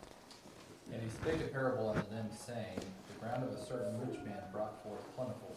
And 0.92 1.02
he 1.02 1.08
spake 1.08 1.40
a 1.40 1.48
parable 1.52 1.88
unto 1.88 2.08
them, 2.10 2.28
saying, 2.36 2.78
The 3.08 3.26
ground 3.26 3.42
of 3.42 3.58
a 3.58 3.64
certain 3.64 3.98
rich 4.00 4.20
man 4.24 4.38
brought 4.52 4.82
forth 4.84 5.00
plentiful. 5.16 5.56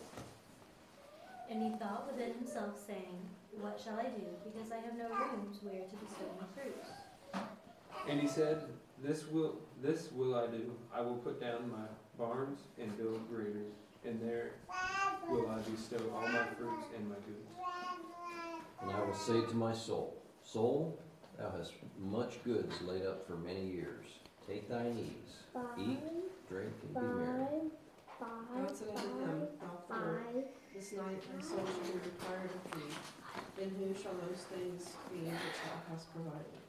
And 1.50 1.62
he 1.62 1.78
thought 1.78 2.12
within 2.12 2.34
himself, 2.34 2.80
saying, 2.88 3.19
What 3.60 3.80
shall 3.84 4.00
I 4.00 4.06
do, 4.06 4.26
because 4.43 4.71
I 4.71 4.78
have 4.78 4.98
no 4.98 5.10
rooms 5.10 5.60
where 5.62 5.84
to 5.84 5.95
bestow 5.98 6.26
my 6.39 6.48
fruits? 6.56 6.89
And 8.10 8.19
he 8.19 8.28
said, 8.28 8.63
This 9.04 9.28
will 9.28 9.58
this 9.84 10.12
will 10.12 10.36
I 10.36 10.48
do. 10.48 10.71
I 10.93 11.02
will 11.02 11.17
put 11.17 11.39
down 11.39 11.69
my 11.69 11.86
barns 12.17 12.60
and 12.82 12.95
build 12.97 13.28
granary, 13.30 13.71
and 14.06 14.21
there 14.21 14.51
will 15.30 15.49
I 15.49 15.60
bestow 15.69 15.97
all 16.13 16.28
my 16.28 16.45
fruits 16.58 16.88
and 16.95 17.10
my 17.10 17.15
goods. 17.15 17.49
And 18.82 18.91
I 18.91 19.04
will 19.04 19.15
say 19.15 19.41
to 19.41 19.56
my 19.56 19.73
soul, 19.73 20.21
Soul, 20.43 20.99
thou 21.38 21.51
hast 21.58 21.73
much 21.99 22.43
goods 22.43 22.82
laid 22.82 23.06
up 23.06 23.25
for 23.28 23.36
many 23.36 23.65
years. 23.65 24.06
Take 24.47 24.69
thine 24.69 24.95
ease, 24.99 25.34
eat, 25.80 25.99
drink, 26.47 26.71
and 26.84 26.93
be 26.93 26.99
merry. 27.01 27.62
God 28.19 28.78
said 28.78 28.89
unto 28.89 29.19
him, 29.19 29.47
Thou 29.60 29.95
fool, 29.95 30.43
this 30.75 30.91
night 30.93 31.21
thy 31.21 31.41
soul 31.41 31.65
shall 31.65 31.93
be 31.93 31.99
required 31.99 32.51
of 32.54 32.71
thee. 32.71 32.95
Then 33.58 33.71
who 33.80 33.93
shall 34.01 34.13
those 34.13 34.43
things 34.43 34.91
be 35.12 35.25
which 35.25 35.58
thou 35.65 35.93
hast 35.93 36.13
provided? 36.13 36.62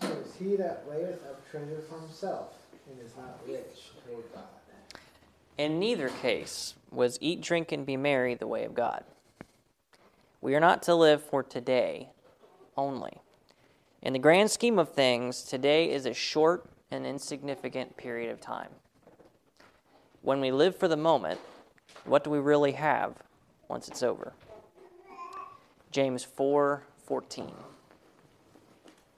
So 0.00 0.08
is 0.28 0.34
he 0.36 0.56
that 0.56 0.84
layeth 0.88 1.24
up 1.26 1.48
treasure 1.50 1.82
for 1.88 1.98
himself, 2.00 2.54
and 2.88 3.00
is 3.00 3.16
not 3.16 3.40
rich 3.46 3.92
toward 4.06 4.32
God. 4.34 4.59
In 5.60 5.78
neither 5.78 6.08
case 6.08 6.74
was 6.90 7.18
eat, 7.20 7.42
drink, 7.42 7.70
and 7.70 7.84
be 7.84 7.94
merry 7.94 8.34
the 8.34 8.46
way 8.46 8.64
of 8.64 8.72
God. 8.72 9.04
We 10.40 10.54
are 10.54 10.60
not 10.60 10.82
to 10.84 10.94
live 10.94 11.22
for 11.22 11.42
today 11.42 12.08
only. 12.78 13.18
In 14.00 14.14
the 14.14 14.18
grand 14.18 14.50
scheme 14.50 14.78
of 14.78 14.94
things, 14.94 15.42
today 15.42 15.90
is 15.90 16.06
a 16.06 16.14
short 16.14 16.64
and 16.90 17.04
insignificant 17.04 17.98
period 17.98 18.30
of 18.30 18.40
time. 18.40 18.70
When 20.22 20.40
we 20.40 20.50
live 20.50 20.76
for 20.76 20.88
the 20.88 20.96
moment, 20.96 21.40
what 22.06 22.24
do 22.24 22.30
we 22.30 22.38
really 22.38 22.72
have 22.72 23.16
once 23.68 23.86
it's 23.86 24.02
over? 24.02 24.32
James 25.90 26.24
4 26.24 26.84
14. 27.04 27.52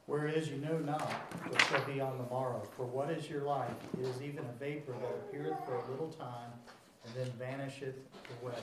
Whereas 0.07 0.49
you 0.49 0.57
know 0.57 0.79
not 0.79 1.03
what 1.03 1.63
shall 1.63 1.85
be 1.87 2.01
on 2.01 2.19
the 2.19 2.25
morrow. 2.25 2.63
For 2.77 2.85
what 2.85 3.11
is 3.11 3.31
your 3.31 3.43
life? 3.43 3.71
It 3.99 4.07
is 4.07 4.21
even 4.21 4.45
a 4.45 4.59
vapor 4.59 4.93
that 5.01 5.11
appeareth 5.11 5.65
for 5.65 5.77
a 5.77 5.91
little 5.91 6.09
time, 6.09 6.51
and 7.05 7.15
then 7.15 7.33
vanisheth 7.39 7.95
away. 8.43 8.59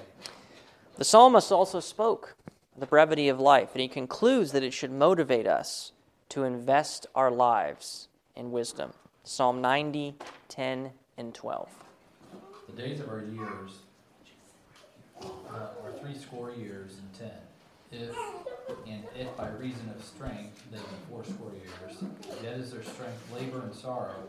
The 0.97 1.05
psalmist 1.05 1.51
also 1.51 1.79
spoke 1.79 2.35
of 2.73 2.81
the 2.81 2.85
brevity 2.85 3.29
of 3.29 3.39
life, 3.39 3.69
and 3.73 3.81
he 3.81 3.87
concludes 3.87 4.51
that 4.51 4.63
it 4.63 4.73
should 4.73 4.91
motivate 4.91 5.47
us 5.47 5.93
to 6.29 6.43
invest 6.43 7.07
our 7.15 7.31
lives 7.31 8.09
in 8.35 8.51
wisdom. 8.51 8.93
Psalm 9.23 9.61
90, 9.61 10.15
10, 10.49 10.91
and 11.17 11.33
12. 11.33 11.69
The 12.67 12.81
days 12.81 12.99
of 12.99 13.09
our 13.09 13.23
years 13.23 13.79
uh, 15.21 15.27
are 15.55 15.91
three 15.99 16.17
score 16.17 16.51
years 16.51 16.97
and 16.99 17.13
ten. 17.29 17.37
If, 17.91 18.15
and 18.87 19.03
if 19.15 19.35
by 19.35 19.49
reason 19.49 19.89
of 19.95 20.03
strength 20.03 20.63
they 20.71 20.77
be 20.77 20.83
fourscore 21.09 21.51
years, 21.53 22.03
yet 22.43 22.53
is 22.53 22.71
their 22.71 22.83
strength 22.83 23.31
labor 23.33 23.61
and 23.63 23.73
sorrow, 23.73 24.23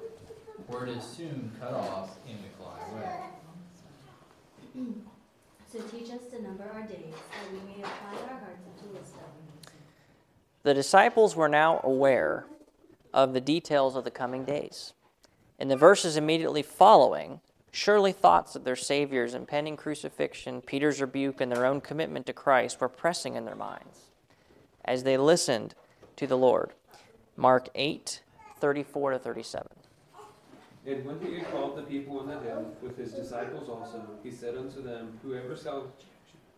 for 0.70 0.86
it 0.86 0.96
is 0.96 1.04
soon 1.04 1.52
cut 1.61 1.74
off 1.74 2.16
and 2.26 2.38
we 2.38 2.48
fly 2.58 2.78
away. 2.92 3.16
So 5.70 5.80
teach 5.82 6.11
us 6.11 6.22
to 6.30 6.42
number 6.42 6.64
our 6.72 6.82
days, 6.82 7.14
that 7.14 7.52
we 7.52 7.58
may 7.70 7.80
apply 7.80 8.32
our 8.32 8.38
hearts 8.40 8.64
unto 8.66 8.92
wisdom. 8.92 9.20
The 10.62 10.74
disciples 10.74 11.36
were 11.36 11.48
now 11.48 11.80
aware 11.84 12.46
of 13.12 13.34
the 13.34 13.40
details 13.40 13.94
of 13.94 14.04
the 14.04 14.11
coming 14.11 14.44
days. 14.44 14.94
In 15.58 15.68
the 15.68 15.76
verses 15.76 16.16
immediately 16.16 16.62
following, 16.62 17.40
Surely 17.72 18.12
thoughts 18.12 18.56
of 18.56 18.64
their 18.64 18.76
Savior's 18.76 19.34
impending 19.34 19.76
crucifixion, 19.76 20.60
Peter's 20.60 21.00
rebuke, 21.00 21.40
and 21.40 21.52
their 21.52 21.64
own 21.64 21.80
commitment 21.80 22.26
to 22.26 22.32
Christ 22.32 22.80
were 22.80 22.88
pressing 22.88 23.36
in 23.36 23.44
their 23.44 23.54
minds 23.54 24.10
as 24.84 25.04
they 25.04 25.16
listened 25.16 25.74
to 26.16 26.26
the 26.26 26.36
Lord. 26.36 26.72
Mark 27.36 27.68
8, 27.74 28.22
34 28.58 29.12
to 29.12 29.18
37. 29.18 29.66
And 30.86 31.04
when 31.04 31.20
he 31.20 31.38
had 31.38 31.50
called 31.52 31.76
the 31.76 31.82
people 31.82 32.20
unto 32.20 32.40
him 32.40 32.66
with 32.82 32.96
his 32.96 33.12
disciples 33.12 33.68
also, 33.68 34.02
he 34.22 34.30
said 34.30 34.56
unto 34.56 34.82
them, 34.82 35.18
Whoever 35.22 35.56
shall 35.56 35.92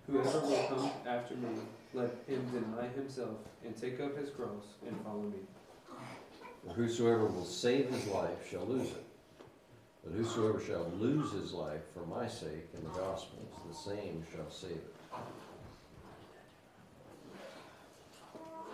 whoever 0.06 0.40
will 0.40 0.66
come 0.68 0.90
after 1.06 1.34
me, 1.34 1.48
let 1.94 2.10
him 2.26 2.44
deny 2.50 2.88
himself, 2.88 3.36
and 3.64 3.76
take 3.76 4.00
up 4.00 4.16
his 4.16 4.30
cross, 4.30 4.64
and 4.86 4.98
follow 5.02 5.22
me. 5.22 5.38
For 6.64 6.72
whosoever 6.72 7.26
will 7.26 7.44
save 7.44 7.90
his 7.90 8.06
life 8.06 8.48
shall 8.48 8.64
lose 8.64 8.88
it. 8.88 9.04
But 10.04 10.14
whosoever 10.14 10.60
shall 10.60 10.90
lose 10.98 11.32
his 11.32 11.52
life 11.52 11.82
for 11.94 12.04
my 12.06 12.26
sake 12.26 12.68
and 12.74 12.84
the 12.84 12.98
gospel's, 12.98 13.54
the 13.68 13.74
same 13.74 14.24
shall 14.34 14.50
save 14.50 14.72
it. 14.72 14.94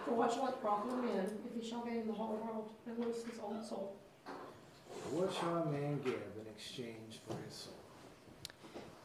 For 0.04 0.14
what 0.14 0.32
shall 0.32 0.48
it 0.48 0.60
profit 0.62 0.92
a 0.92 0.96
man 0.96 1.30
if 1.46 1.62
he 1.62 1.68
shall 1.68 1.84
gain 1.84 2.06
the 2.06 2.14
whole 2.14 2.36
world 2.36 2.70
and 2.86 2.98
lose 2.98 3.24
his 3.24 3.38
own 3.44 3.62
soul? 3.62 3.96
What 5.10 5.32
shall 5.34 5.64
a 5.64 5.66
man 5.66 6.00
give 6.02 6.14
in 6.14 6.46
exchange 6.54 7.20
for 7.26 7.36
his 7.44 7.54
soul? 7.54 7.74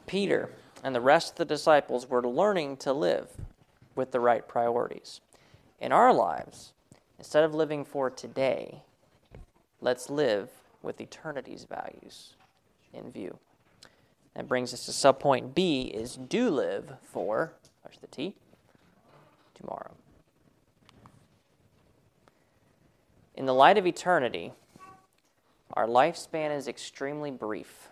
Peter 0.07 0.49
and 0.81 0.95
the 0.95 1.01
rest 1.01 1.31
of 1.31 1.37
the 1.37 1.45
disciples 1.45 2.09
were 2.09 2.21
learning 2.21 2.77
to 2.77 2.93
live 2.93 3.31
with 3.95 4.11
the 4.11 4.19
right 4.19 4.47
priorities. 4.47 5.19
In 5.81 5.91
our 5.91 6.13
lives, 6.13 6.71
instead 7.17 7.43
of 7.43 7.53
living 7.53 7.83
for 7.83 8.09
today, 8.09 8.81
let's 9.81 10.09
live 10.09 10.49
with 10.83 11.01
eternity's 11.01 11.63
values 11.63 12.35
in 12.93 13.11
view. 13.11 13.39
That 14.35 14.47
brings 14.47 14.73
us 14.73 14.85
to 14.85 14.91
subpoint 14.91 15.55
B 15.55 15.83
is 15.83 16.17
do 16.17 16.49
live 16.49 16.93
for, 17.01 17.53
there's 17.83 17.97
the 17.97 18.07
T, 18.07 18.35
tomorrow. 19.55 19.93
In 23.35 23.45
the 23.45 23.53
light 23.53 23.77
of 23.77 23.87
eternity, 23.87 24.53
our 25.73 25.87
lifespan 25.87 26.55
is 26.55 26.67
extremely 26.67 27.31
brief. 27.31 27.89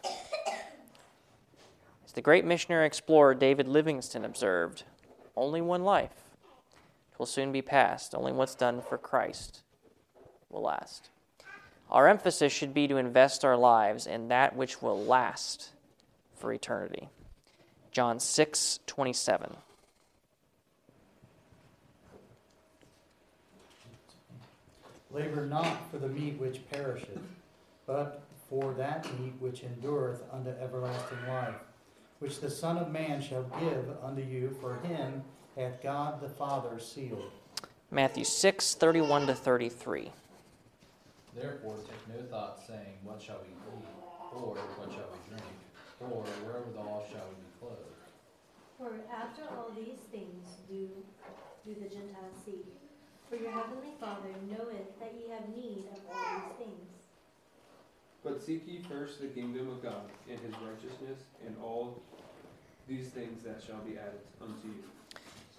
As 2.06 2.12
the 2.14 2.22
great 2.22 2.46
missionary 2.46 2.86
explorer 2.86 3.34
David 3.34 3.68
Livingstone 3.68 4.26
observed, 4.26 4.84
only 5.36 5.62
one 5.62 5.84
life 5.84 6.36
will 7.18 7.26
soon 7.26 7.52
be 7.52 7.62
past. 7.62 8.14
Only 8.14 8.32
what's 8.32 8.56
done 8.56 8.82
for 8.82 8.98
Christ 8.98 9.62
will 10.50 10.62
last. 10.62 11.10
Our 11.92 12.08
emphasis 12.08 12.54
should 12.54 12.74
be 12.74 12.88
to 12.88 12.98
invest 12.98 13.44
our 13.44 13.58
lives 13.58 14.08
in 14.08 14.30
that 14.30 14.56
which 14.56 14.82
will 14.82 15.04
last 15.04 15.72
for 16.38 16.54
eternity. 16.54 17.10
John 17.92 18.20
6 18.20 18.80
27. 18.88 19.58
Labor 25.12 25.46
not 25.46 25.92
for 25.92 25.98
the 25.98 26.08
meat 26.08 26.40
which 26.40 26.62
perisheth, 26.72 27.20
but 27.86 28.22
for 28.50 28.74
that 28.76 29.06
meat 29.20 29.34
which 29.40 29.64
endureth 29.64 30.24
unto 30.32 30.52
everlasting 30.52 31.28
life, 31.28 31.56
which 32.20 32.40
the 32.40 32.50
Son 32.50 32.78
of 32.78 32.94
Man 32.94 33.22
shall 33.22 33.44
give 33.60 33.90
unto 34.02 34.22
you, 34.22 34.56
for 34.62 34.76
him 34.88 35.22
hath 35.58 35.84
God 35.84 36.22
the 36.22 36.30
Father 36.30 36.80
sealed. 36.80 37.32
Matthew 37.92 38.24
6 38.24 38.76
31 38.76 39.28
to 39.28 39.36
33. 39.36 40.12
Therefore 41.36 41.78
take 41.78 42.08
no 42.12 42.22
thought, 42.30 42.60
saying, 42.68 43.00
What 43.04 43.22
shall 43.22 43.40
we 43.42 43.54
eat? 43.56 43.88
Or 44.34 44.56
what 44.56 44.92
shall 44.92 45.08
we 45.12 45.20
drink? 45.30 45.48
Or 46.02 46.24
wherewithal 46.44 47.06
shall 47.10 47.28
we 47.30 47.36
be 47.40 47.52
clothed? 47.60 47.92
For 48.78 48.92
after 49.14 49.44
all 49.56 49.72
these 49.76 50.00
things 50.12 50.58
do, 50.68 50.90
do 51.66 51.76
the 51.76 51.88
Gentiles 51.88 52.36
seek. 52.44 52.66
For 53.30 53.36
your 53.38 53.52
heavenly 53.52 53.94
Father 54.00 54.30
knoweth 54.50 55.00
that 55.00 55.14
ye 55.16 55.30
have 55.32 55.48
need 55.56 55.86
of 55.94 56.00
all 56.10 56.42
these 56.50 56.58
things. 56.58 56.90
But 58.24 58.44
seek 58.44 58.68
ye 58.68 58.82
first 58.90 59.22
the 59.22 59.28
kingdom 59.28 59.70
of 59.70 59.82
God 59.82 60.10
and 60.30 60.40
his 60.40 60.54
righteousness, 60.56 61.22
and 61.46 61.56
all 61.64 62.02
these 62.88 63.10
things 63.10 63.44
that 63.44 63.64
shall 63.66 63.80
be 63.80 63.98
added 63.98 64.20
unto 64.42 64.68
you. 64.68 64.84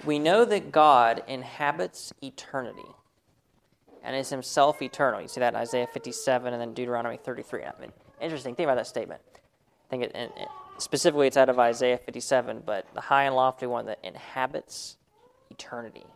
We 0.04 0.18
know 0.18 0.44
that 0.44 0.70
God 0.70 1.22
inhabits 1.26 2.12
eternity 2.22 2.82
and 4.02 4.16
is 4.16 4.30
himself 4.30 4.82
eternal. 4.82 5.20
You 5.20 5.28
see 5.28 5.40
that 5.40 5.54
in 5.54 5.60
Isaiah 5.60 5.86
57 5.86 6.52
and 6.52 6.60
then 6.60 6.74
Deuteronomy 6.74 7.16
33. 7.16 7.64
I 7.64 7.72
mean, 7.80 7.92
interesting. 8.20 8.54
Think 8.54 8.66
about 8.66 8.76
that 8.76 8.86
statement. 8.86 9.20
I 9.34 9.90
think 9.90 10.04
it, 10.04 10.12
it, 10.14 10.48
specifically 10.78 11.26
it's 11.26 11.36
out 11.36 11.48
of 11.48 11.58
Isaiah 11.58 11.98
57, 11.98 12.62
but 12.64 12.86
the 12.94 13.00
high 13.00 13.24
and 13.24 13.34
lofty 13.34 13.66
one 13.66 13.86
that 13.86 13.98
inhabits 14.02 14.96
eternity, 15.50 16.06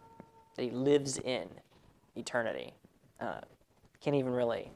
that 0.57 0.63
he 0.63 0.71
lives 0.71 1.19
in 1.19 1.49
eternity. 2.17 2.75
Uh, 3.21 3.41
can't 4.01 4.17
even 4.17 4.33
really 4.33 4.71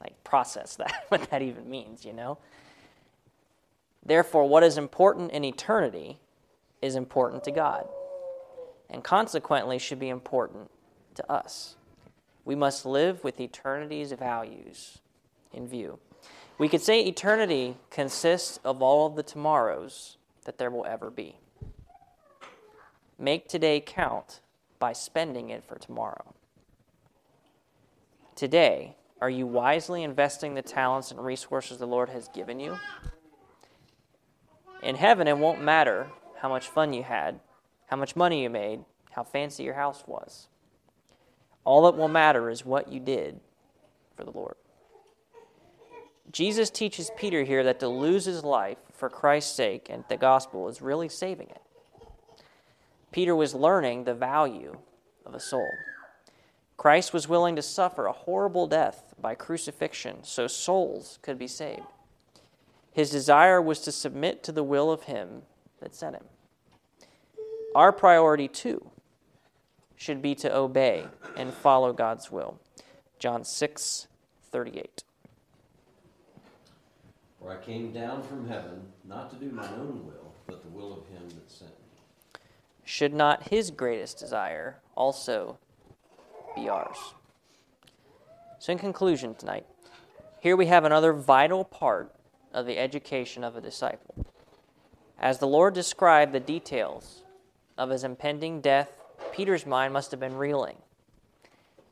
like 0.00 0.22
process 0.24 0.76
that, 0.76 1.04
what 1.08 1.30
that 1.30 1.42
even 1.42 1.68
means, 1.68 2.04
you 2.04 2.12
know? 2.12 2.38
Therefore, 4.04 4.48
what 4.48 4.62
is 4.62 4.78
important 4.78 5.32
in 5.32 5.44
eternity 5.44 6.20
is 6.80 6.94
important 6.94 7.42
to 7.44 7.50
God, 7.50 7.88
and 8.88 9.02
consequently 9.02 9.78
should 9.78 9.98
be 9.98 10.08
important 10.08 10.70
to 11.16 11.32
us. 11.32 11.76
We 12.46 12.54
must 12.54 12.86
live 12.86 13.24
with 13.24 13.40
eternity's 13.40 14.12
values 14.12 14.98
in 15.52 15.66
view. 15.66 15.98
We 16.58 16.68
could 16.68 16.80
say 16.80 17.02
eternity 17.02 17.76
consists 17.90 18.60
of 18.64 18.80
all 18.80 19.06
of 19.06 19.16
the 19.16 19.24
tomorrows 19.24 20.16
that 20.44 20.56
there 20.56 20.70
will 20.70 20.86
ever 20.86 21.10
be. 21.10 21.36
Make 23.18 23.48
today 23.48 23.82
count 23.84 24.40
by 24.78 24.92
spending 24.92 25.50
it 25.50 25.64
for 25.64 25.76
tomorrow. 25.76 26.34
Today, 28.36 28.94
are 29.20 29.30
you 29.30 29.46
wisely 29.46 30.04
investing 30.04 30.54
the 30.54 30.62
talents 30.62 31.10
and 31.10 31.22
resources 31.22 31.78
the 31.78 31.86
Lord 31.86 32.10
has 32.10 32.28
given 32.28 32.60
you? 32.60 32.78
In 34.84 34.94
heaven, 34.94 35.26
it 35.26 35.36
won't 35.36 35.62
matter 35.62 36.10
how 36.38 36.48
much 36.48 36.68
fun 36.68 36.92
you 36.92 37.02
had, 37.02 37.40
how 37.86 37.96
much 37.96 38.14
money 38.14 38.44
you 38.44 38.50
made, 38.50 38.84
how 39.10 39.24
fancy 39.24 39.64
your 39.64 39.74
house 39.74 40.04
was. 40.06 40.46
All 41.66 41.82
that 41.82 41.98
will 41.98 42.08
matter 42.08 42.48
is 42.48 42.64
what 42.64 42.92
you 42.92 43.00
did 43.00 43.40
for 44.16 44.24
the 44.24 44.30
Lord. 44.30 44.54
Jesus 46.30 46.70
teaches 46.70 47.10
Peter 47.16 47.42
here 47.42 47.64
that 47.64 47.80
to 47.80 47.88
lose 47.88 48.24
his 48.24 48.44
life 48.44 48.78
for 48.92 49.10
Christ's 49.10 49.54
sake 49.54 49.88
and 49.90 50.04
the 50.08 50.16
gospel 50.16 50.68
is 50.68 50.80
really 50.80 51.08
saving 51.08 51.48
it. 51.50 51.62
Peter 53.10 53.34
was 53.34 53.54
learning 53.54 54.04
the 54.04 54.14
value 54.14 54.78
of 55.24 55.34
a 55.34 55.40
soul. 55.40 55.68
Christ 56.76 57.12
was 57.12 57.28
willing 57.28 57.56
to 57.56 57.62
suffer 57.62 58.06
a 58.06 58.12
horrible 58.12 58.68
death 58.68 59.14
by 59.20 59.34
crucifixion 59.34 60.22
so 60.22 60.46
souls 60.46 61.18
could 61.20 61.38
be 61.38 61.48
saved. 61.48 61.82
His 62.92 63.10
desire 63.10 63.60
was 63.60 63.80
to 63.80 63.92
submit 63.92 64.44
to 64.44 64.52
the 64.52 64.62
will 64.62 64.90
of 64.92 65.04
him 65.04 65.42
that 65.80 65.94
sent 65.96 66.14
him. 66.14 66.24
Our 67.74 67.92
priority, 67.92 68.46
too, 68.48 68.90
should 69.96 70.22
be 70.22 70.34
to 70.36 70.54
obey 70.54 71.06
and 71.36 71.52
follow 71.52 71.92
God's 71.92 72.30
will. 72.30 72.60
John 73.18 73.44
6 73.44 74.06
38. 74.50 75.04
For 77.40 77.52
I 77.52 77.56
came 77.64 77.92
down 77.92 78.22
from 78.22 78.48
heaven 78.48 78.82
not 79.04 79.30
to 79.30 79.36
do 79.36 79.50
my 79.50 79.66
own 79.68 80.06
will, 80.06 80.34
but 80.46 80.62
the 80.62 80.68
will 80.68 80.92
of 80.92 81.06
him 81.08 81.28
that 81.28 81.50
sent 81.50 81.70
me. 81.70 82.40
Should 82.84 83.14
not 83.14 83.48
his 83.48 83.70
greatest 83.70 84.18
desire 84.18 84.76
also 84.94 85.58
be 86.54 86.68
ours? 86.68 87.14
So, 88.58 88.72
in 88.72 88.78
conclusion 88.78 89.34
tonight, 89.34 89.66
here 90.40 90.56
we 90.56 90.66
have 90.66 90.84
another 90.84 91.12
vital 91.12 91.64
part 91.64 92.14
of 92.52 92.66
the 92.66 92.78
education 92.78 93.44
of 93.44 93.56
a 93.56 93.60
disciple. 93.60 94.26
As 95.18 95.38
the 95.38 95.46
Lord 95.46 95.74
described 95.74 96.32
the 96.32 96.40
details 96.40 97.22
of 97.76 97.90
his 97.90 98.04
impending 98.04 98.60
death, 98.60 99.00
Peter's 99.36 99.66
mind 99.66 99.92
must 99.92 100.12
have 100.12 100.20
been 100.20 100.34
reeling. 100.34 100.78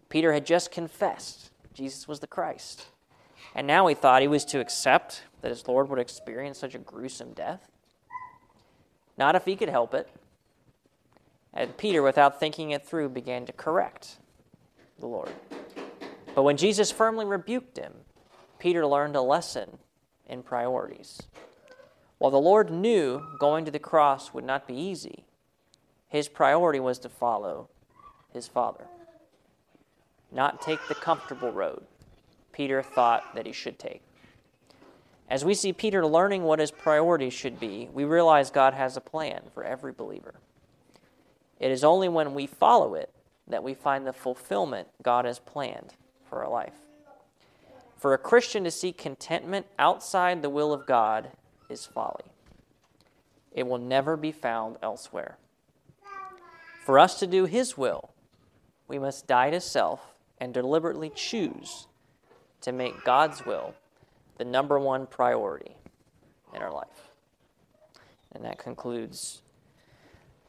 Peter 0.09 0.33
had 0.33 0.47
just 0.47 0.71
confessed 0.71 1.51
Jesus 1.75 2.09
was 2.09 2.21
the 2.21 2.27
Christ. 2.27 2.87
And 3.55 3.67
now 3.67 3.87
he 3.87 3.95
thought 3.95 4.23
he 4.23 4.29
was 4.29 4.47
to 4.47 4.61
accept 4.61 5.25
that 5.43 5.51
his 5.51 5.69
Lord 5.69 5.91
would 5.91 5.99
experience 5.99 6.57
such 6.57 6.75
a 6.75 6.79
gruesome 6.79 7.35
death. 7.35 7.69
Not 9.19 9.37
if 9.37 9.45
he 9.45 9.57
could 9.57 9.69
help 9.69 9.93
it. 9.93 10.09
And 11.53 11.77
Peter, 11.77 12.03
without 12.03 12.41
thinking 12.41 12.71
it 12.71 12.87
through, 12.87 13.11
began 13.11 13.45
to 13.45 13.53
correct 13.53 14.17
the 14.99 15.07
Lord. 15.07 15.33
But 16.35 16.45
when 16.45 16.57
Jesus 16.57 16.91
firmly 16.91 17.27
rebuked 17.27 17.77
him, 17.77 17.93
Peter 18.59 18.87
learned 18.87 19.17
a 19.17 19.21
lesson 19.21 19.77
in 20.27 20.43
priorities. 20.43 21.21
While 22.17 22.31
the 22.31 22.39
Lord 22.39 22.71
knew 22.71 23.23
going 23.39 23.67
to 23.67 23.71
the 23.71 23.79
cross 23.79 24.33
would 24.33 24.45
not 24.45 24.67
be 24.67 24.75
easy, 24.75 25.27
his 26.15 26.29
priority 26.29 26.79
was 26.79 27.01
to 27.01 27.09
follow 27.09 27.69
his 28.33 28.47
Father, 28.47 28.85
not 30.31 30.63
take 30.63 30.79
the 30.87 30.95
comfortable 30.95 31.51
road 31.51 31.85
Peter 32.53 32.85
thought 32.85 33.35
that 33.35 33.47
he 33.47 33.53
should 33.53 33.81
take. 33.81 34.01
As 35.29 35.45
we 35.45 35.55
see 35.55 35.73
Peter 35.73 36.07
learning 36.07 36.45
what 36.45 36.61
his 36.61 36.71
priorities 36.71 37.33
should 37.33 37.59
be, 37.59 37.89
we 37.93 38.05
realize 38.05 38.53
God 38.53 38.75
has 38.75 38.97
a 38.97 39.01
plan 39.01 39.43
for 39.53 39.65
every 39.65 39.91
believer. 39.91 40.37
It 41.59 41.73
is 41.73 41.83
only 41.83 42.09
when 42.09 42.33
we 42.33 42.47
follow 42.47 42.95
it 42.95 43.11
that 43.49 43.65
we 43.65 43.75
find 43.75 44.07
the 44.07 44.13
fulfillment 44.13 44.87
God 45.03 45.25
has 45.25 45.41
planned 45.41 45.95
for 46.31 46.45
our 46.45 46.51
life. 46.51 46.75
For 47.97 48.15
a 48.15 48.19
Christian 48.19 48.63
to 48.63 48.71
seek 48.71 48.99
contentment 48.99 49.67
outside 49.81 50.43
the 50.43 50.49
will 50.49 50.73
of 50.73 50.87
God 50.87 51.31
is 51.69 51.87
folly. 51.87 52.27
It 53.51 53.67
will 53.67 53.79
never 53.79 54.17
be 54.17 54.31
found 54.31 54.77
elsewhere. 54.81 55.39
For 56.85 56.99
us 56.99 57.19
to 57.21 57.27
do 57.27 57.47
His 57.47 57.79
will, 57.79 58.11
we 58.89 58.99
must 58.99 59.27
die 59.27 59.49
to 59.49 59.61
self 59.61 60.15
and 60.39 60.53
deliberately 60.53 61.11
choose 61.15 61.87
to 62.61 62.73
make 62.73 63.05
God's 63.05 63.47
will 63.47 63.75
the 64.37 64.45
number 64.45 64.79
one 64.79 65.07
priority 65.07 65.77
in 66.55 66.61
our 66.61 66.71
life. 66.71 67.15
And 68.33 68.45
that 68.45 68.59
concludes 68.59 69.41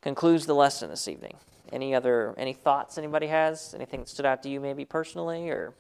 concludes 0.02 0.46
the 0.46 0.54
lesson 0.54 0.90
this 0.90 1.08
evening. 1.08 1.38
Any 1.72 1.96
other 1.96 2.36
any 2.38 2.52
thoughts 2.52 2.98
anybody 2.98 3.28
has? 3.28 3.74
Anything 3.74 4.02
that 4.02 4.10
stood 4.10 4.26
out 4.26 4.44
to 4.44 4.50
you 4.50 4.60
maybe 4.60 4.84
personally 4.84 5.50
or 5.50 5.74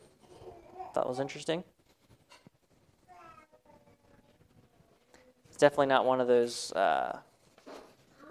thought 0.93 1.09
was 1.09 1.19
interesting? 1.19 1.65
It's 5.49 5.57
definitely 5.57 5.87
not 5.87 6.05
one 6.05 6.21
of 6.21 6.27
those 6.27 6.71
uh, 6.71 7.19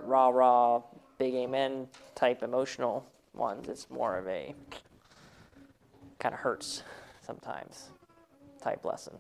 rah 0.05 0.29
rah 0.29 0.83
big 1.19 1.35
amen 1.35 1.89
type 2.15 2.43
emotional 2.43 3.05
ones. 3.35 3.69
It's 3.69 3.91
more 3.91 4.17
of 4.19 4.27
a 4.29 4.55
kind 6.19 6.35
of 6.35 6.41
hurts 6.41 6.83
sometimes 7.23 7.89
type 8.63 8.85
lesson. 8.85 9.15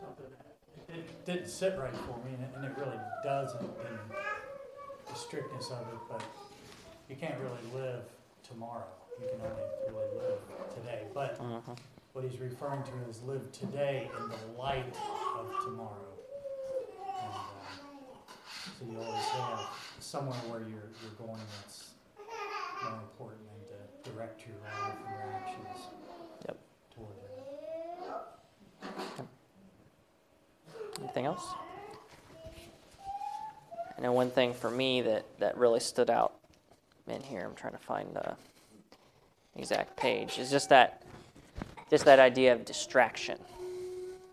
Something, 0.00 0.26
it 0.88 1.24
didn't- 1.24 1.48
sit 1.48 1.78
right 1.78 1.94
for 1.94 2.18
me, 2.18 2.34
and 2.34 2.42
it- 2.44 2.54
and 2.56 2.64
it 2.64 2.76
really 2.78 2.98
doesn't 3.24 3.62
in 3.62 3.98
the 5.06 5.14
strictness 5.14 5.70
of 5.70 5.80
it, 5.88 5.98
but 6.08 6.22
you 7.08 7.16
can't 7.16 7.38
really 7.40 7.62
live 7.82 8.04
tomorrow. 8.42 8.84
You 9.20 9.28
can 9.28 9.40
only 9.40 9.62
really 9.88 10.16
live 10.18 10.38
today. 10.74 11.06
But 11.14 11.38
Mm-hmm. 11.38 11.72
what 12.12 12.24
he's 12.24 12.38
referring 12.40 12.82
to 12.84 12.92
is 13.08 13.22
live 13.22 13.50
today 13.52 14.10
in 14.16 14.28
the 14.28 14.58
light 14.58 14.94
of 15.38 15.64
tomorrow. 15.64 16.12
So 18.78 18.84
you 18.90 18.98
always 18.98 19.24
have 19.24 19.60
somewhere 20.00 20.36
where 20.48 20.60
you're, 20.60 20.90
you're 21.02 21.16
going 21.18 21.40
that's 21.62 21.90
more 22.84 23.00
important 23.00 23.40
than 23.48 23.60
to 24.04 24.10
direct 24.10 24.46
your 24.46 24.56
life 24.64 24.96
and 24.98 25.10
your 25.10 25.22
actions 25.34 25.78
Yep. 26.46 26.56
toward 26.94 27.16
that. 29.18 29.26
Anything 31.00 31.26
else? 31.26 31.54
I 33.96 34.02
know 34.02 34.12
one 34.12 34.30
thing 34.30 34.52
for 34.52 34.70
me 34.70 35.00
that, 35.02 35.24
that 35.38 35.56
really 35.56 35.80
stood 35.80 36.10
out 36.10 36.34
in 37.08 37.22
here. 37.22 37.46
I'm 37.46 37.54
trying 37.54 37.72
to 37.72 37.78
find 37.78 38.14
the 38.14 38.36
exact 39.56 39.96
page. 39.96 40.38
Is 40.38 40.50
just 40.50 40.68
that 40.68 41.02
just 41.90 42.04
that 42.04 42.18
idea 42.18 42.52
of 42.52 42.64
distraction, 42.64 43.38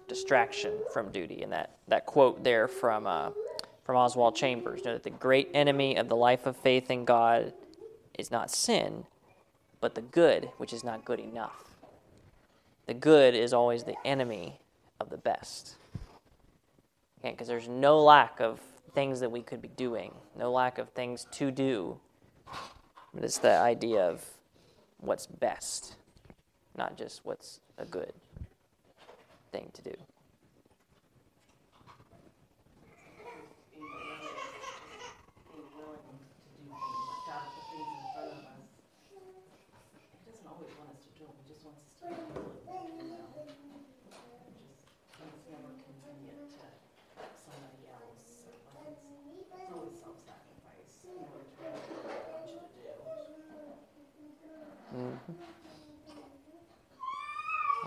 distraction 0.07 0.73
from 0.91 1.11
duty, 1.11 1.43
and 1.43 1.51
that, 1.51 1.77
that 1.87 2.05
quote 2.05 2.43
there 2.43 2.67
from 2.67 3.05
uh, 3.05 3.29
from 3.83 3.95
Oswald 3.95 4.35
Chambers. 4.35 4.83
Know 4.83 4.93
that 4.93 5.03
the 5.03 5.09
great 5.09 5.49
enemy 5.53 5.95
of 5.95 6.07
the 6.07 6.15
life 6.15 6.45
of 6.45 6.55
faith 6.57 6.89
in 6.89 7.05
God 7.05 7.53
is 8.17 8.31
not 8.31 8.51
sin, 8.51 9.05
but 9.81 9.95
the 9.95 10.01
good, 10.01 10.49
which 10.57 10.73
is 10.73 10.83
not 10.83 11.05
good 11.05 11.19
enough. 11.19 11.75
The 12.85 12.93
good 12.93 13.35
is 13.35 13.53
always 13.53 13.83
the 13.83 13.95
enemy 14.05 14.59
of 14.99 15.09
the 15.09 15.17
best 15.17 15.75
because 17.21 17.47
there's 17.47 17.69
no 17.69 17.99
lack 17.99 18.41
of 18.41 18.59
things 18.93 19.21
that 19.21 19.31
we 19.31 19.41
could 19.41 19.61
be 19.61 19.69
doing, 19.69 20.13
no 20.37 20.51
lack 20.51 20.77
of 20.77 20.89
things 20.89 21.25
to 21.31 21.51
do. 21.51 21.97
But 23.13 23.23
it's 23.23 23.37
the 23.37 23.57
idea 23.57 24.01
of 24.01 24.25
what's 24.97 25.27
best, 25.27 25.95
not 26.77 26.97
just 26.97 27.21
what's 27.23 27.59
a 27.77 27.85
good 27.85 28.13
thing 29.51 29.69
to 29.73 29.81
do. 29.81 29.93
being 35.53 35.69
willing 35.77 36.01
to 36.01 36.17
do 36.57 36.65
things, 36.65 37.05
like 37.05 37.23
God 37.29 37.45
put 37.53 37.63
things 37.69 37.85
in 37.85 38.01
front 38.13 38.33
of 38.33 38.41
us. 38.41 38.65
He 40.17 40.31
doesn't 40.31 40.47
always 40.49 40.73
want 40.81 40.89
us 40.97 41.05
to 41.05 41.11
do 41.13 41.23
them, 41.29 41.37
he 41.45 41.53
just 41.53 41.61
wants 41.63 41.85
us 41.85 41.93
to 42.01 42.09
be 42.09 42.17
willing, 42.65 42.97
you 42.97 43.13
know? 43.13 43.29
Just, 43.37 43.53
and 45.21 45.29
it's 45.29 45.45
never 45.45 45.69
convenient 45.85 46.49
to 46.49 47.29
somebody 47.37 47.85
else, 47.93 48.49
like 48.49 48.89
it's, 48.89 49.05
it's 49.53 49.69
always 49.69 49.93
self-sacrifice 50.01 51.05
in 51.05 51.13
order 51.21 51.45
to 51.45 51.53
do 51.53 51.93
what 52.01 52.17
God 52.17 52.33
wants 52.33 52.49
you 52.49 52.65
to 52.65 52.73
do. 52.73 52.97
Mm-hmm. 54.93 55.53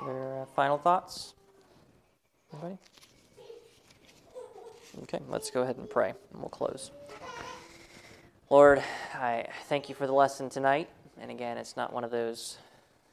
Other 0.06 0.42
uh, 0.42 0.45
final 0.56 0.78
thoughts? 0.78 1.34
Anybody? 2.50 2.78
Okay, 5.02 5.20
let's 5.28 5.50
go 5.50 5.60
ahead 5.60 5.76
and 5.76 5.88
pray, 5.88 6.14
and 6.32 6.40
we'll 6.40 6.48
close. 6.48 6.90
Lord, 8.48 8.82
I 9.12 9.48
thank 9.64 9.90
you 9.90 9.94
for 9.94 10.06
the 10.06 10.14
lesson 10.14 10.48
tonight. 10.48 10.88
And 11.20 11.30
again, 11.30 11.58
it's 11.58 11.76
not 11.76 11.92
one 11.92 12.04
of 12.04 12.10
those 12.10 12.56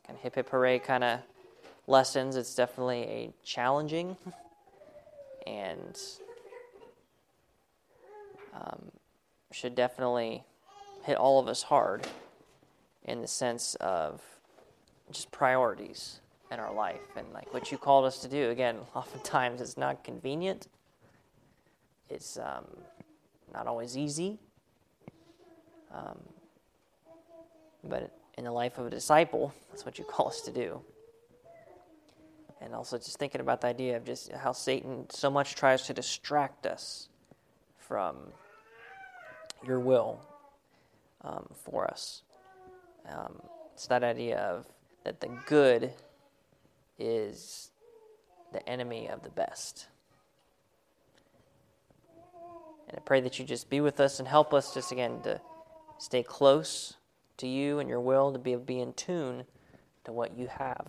kind 0.07 0.17
of 0.17 0.23
hip 0.23 0.35
hip 0.35 0.49
hooray 0.49 0.79
kind 0.79 1.03
of 1.03 1.19
lessons. 1.85 2.37
It's 2.37 2.55
definitely 2.55 3.01
a 3.01 3.33
challenging 3.43 4.15
and 5.45 5.99
um, 8.53 8.89
should 9.51 9.75
definitely 9.75 10.45
hit 11.03 11.17
all 11.17 11.41
of 11.41 11.49
us 11.49 11.63
hard 11.63 12.07
in 13.03 13.21
the 13.21 13.27
sense 13.27 13.75
of 13.81 14.21
just 15.11 15.29
priorities 15.29 16.21
in 16.53 16.59
our 16.59 16.73
life 16.73 17.01
and 17.17 17.25
like 17.33 17.53
what 17.53 17.71
you 17.71 17.77
called 17.77 18.05
us 18.05 18.19
to 18.19 18.27
do. 18.27 18.49
Again, 18.51 18.77
oftentimes 18.95 19.61
it's 19.61 19.77
not 19.77 20.03
convenient. 20.03 20.67
It's 22.09 22.37
um, 22.37 22.65
not 23.53 23.67
always 23.67 23.97
easy. 23.97 24.39
Um, 25.93 26.17
but 27.83 28.11
in 28.37 28.45
the 28.45 28.51
life 28.51 28.77
of 28.77 28.87
a 28.87 28.89
disciple, 28.89 29.53
that's 29.69 29.85
what 29.85 29.99
you 29.99 30.05
call 30.05 30.27
us 30.27 30.41
to 30.41 30.51
do. 30.51 30.81
And 32.61 32.73
also 32.73 32.97
just 32.97 33.17
thinking 33.17 33.41
about 33.41 33.61
the 33.61 33.67
idea 33.67 33.97
of 33.97 34.05
just 34.05 34.31
how 34.31 34.53
Satan 34.53 35.05
so 35.09 35.29
much 35.29 35.55
tries 35.55 35.83
to 35.87 35.93
distract 35.93 36.65
us 36.65 37.09
from 37.77 38.15
your 39.65 39.79
will 39.79 40.21
um, 41.21 41.45
for 41.53 41.85
us. 41.85 42.23
Um, 43.09 43.41
it's 43.73 43.87
that 43.87 44.03
idea 44.03 44.37
of 44.39 44.65
that 45.03 45.19
the 45.19 45.29
good 45.45 45.91
is 47.03 47.71
the 48.53 48.67
enemy 48.67 49.09
of 49.09 49.23
the 49.23 49.29
best. 49.29 49.87
And 52.87 52.97
I 52.97 53.01
pray 53.01 53.21
that 53.21 53.39
you 53.39 53.45
just 53.45 53.69
be 53.69 53.81
with 53.81 53.99
us 53.99 54.19
and 54.19 54.27
help 54.27 54.53
us 54.53 54.73
just 54.73 54.91
again 54.91 55.21
to 55.23 55.41
stay 55.97 56.23
close 56.23 56.95
to 57.37 57.47
you 57.47 57.79
and 57.79 57.89
your 57.89 57.99
will, 57.99 58.31
to 58.31 58.39
be, 58.39 58.55
be 58.55 58.79
in 58.79 58.93
tune 58.93 59.43
to 60.05 60.11
what 60.11 60.37
you 60.37 60.47
have, 60.47 60.87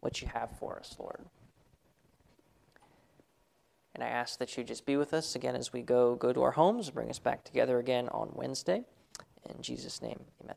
what 0.00 0.22
you 0.22 0.28
have 0.28 0.50
for 0.58 0.78
us, 0.78 0.96
Lord. 0.98 1.20
And 3.94 4.04
I 4.04 4.08
ask 4.08 4.38
that 4.38 4.56
you 4.56 4.62
just 4.62 4.86
be 4.86 4.96
with 4.96 5.12
us 5.12 5.34
again 5.34 5.56
as 5.56 5.72
we 5.72 5.82
go 5.82 6.14
go 6.14 6.32
to 6.32 6.42
our 6.42 6.52
homes, 6.52 6.88
bring 6.90 7.10
us 7.10 7.18
back 7.18 7.42
together 7.42 7.78
again 7.78 8.08
on 8.10 8.30
Wednesday. 8.32 8.84
In 9.48 9.60
Jesus' 9.60 10.00
name, 10.00 10.20
amen. 10.42 10.56